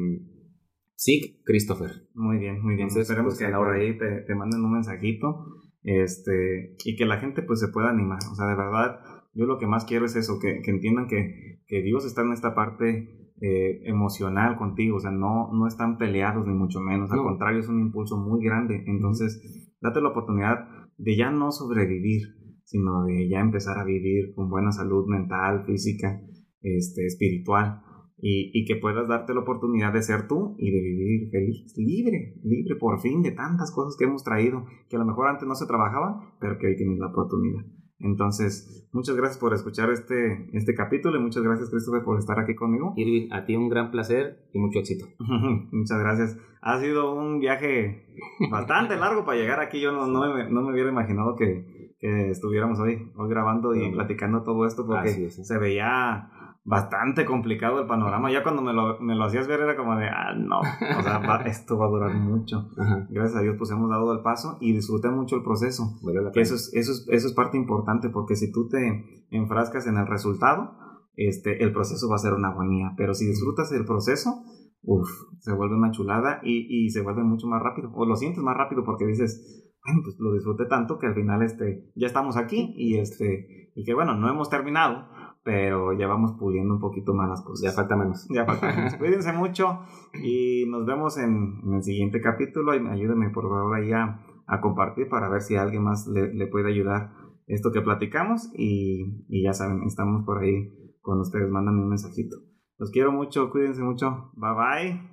[0.95, 2.07] Sí, Christopher.
[2.15, 2.89] Muy bien, muy bien.
[2.89, 5.47] Entonces, Esperemos que ahora ahí te, te, manden un mensajito
[5.83, 8.19] este, y que la gente pues se pueda animar.
[8.31, 9.01] O sea, de verdad,
[9.33, 12.33] yo lo que más quiero es eso, que, que entiendan que, que, Dios está en
[12.33, 14.99] esta parte eh, emocional contigo.
[14.99, 17.11] O sea, no, no están peleados ni mucho menos.
[17.11, 18.85] Al contrario, es un impulso muy grande.
[18.87, 22.23] Entonces date la oportunidad de ya no sobrevivir,
[22.65, 26.21] sino de ya empezar a vivir con buena salud mental, física,
[26.63, 27.83] este, espiritual.
[28.25, 32.37] Y, y, que puedas darte la oportunidad de ser tú y de vivir feliz, libre,
[32.45, 35.57] libre por fin de tantas cosas que hemos traído, que a lo mejor antes no
[35.57, 37.65] se trabajaba, pero que hoy tienes la oportunidad.
[38.03, 42.55] Entonces, muchas gracias por escuchar este, este capítulo y muchas gracias, Christopher, por estar aquí
[42.55, 42.95] conmigo.
[42.97, 45.07] Irving, a ti un gran placer y mucho éxito.
[45.73, 46.37] muchas gracias.
[46.61, 48.07] Ha sido un viaje
[48.51, 49.81] bastante largo para llegar aquí.
[49.81, 53.91] Yo no, no, me, no me hubiera imaginado que, que, estuviéramos hoy, hoy grabando y
[53.93, 56.29] platicando todo esto porque se veía
[56.65, 58.31] bastante complicado el panorama.
[58.31, 61.21] Ya cuando me lo, me lo hacías ver era como de, ah, no, o sea,
[61.47, 62.71] esto va a durar mucho.
[63.11, 65.99] Gracias a Dios pues hemos dado el paso y disfruté mucho el proceso.
[66.33, 69.97] que eso es, eso, es, eso es parte importante porque si tú te enfrascas en
[69.97, 70.77] el resultado,
[71.15, 72.93] este, el proceso va a ser una agonía.
[72.97, 74.45] Pero si disfrutas el proceso,
[74.83, 75.09] uff,
[75.41, 77.91] se vuelve una chulada y, y se vuelve mucho más rápido.
[77.95, 81.43] O lo sientes más rápido porque dices, bueno, pues lo disfruté tanto que al final
[81.43, 85.09] este, ya estamos aquí y, este, y que bueno, no hemos terminado
[85.45, 87.71] pero ya vamos puliendo un poquito más las cosas.
[87.71, 88.27] Ya falta menos.
[88.31, 88.95] Ya falta menos.
[88.97, 89.81] Cuídense mucho
[90.23, 92.73] y nos vemos en, el siguiente capítulo.
[92.73, 96.71] Ayúdenme por favor ahí a, a compartir para ver si alguien más le, le puede
[96.71, 97.13] ayudar
[97.47, 98.51] esto que platicamos.
[98.55, 101.51] Y, y, ya saben, estamos por ahí con ustedes.
[101.51, 102.37] Mándame un mensajito.
[102.79, 104.31] Los quiero mucho, cuídense mucho.
[104.35, 105.13] Bye bye.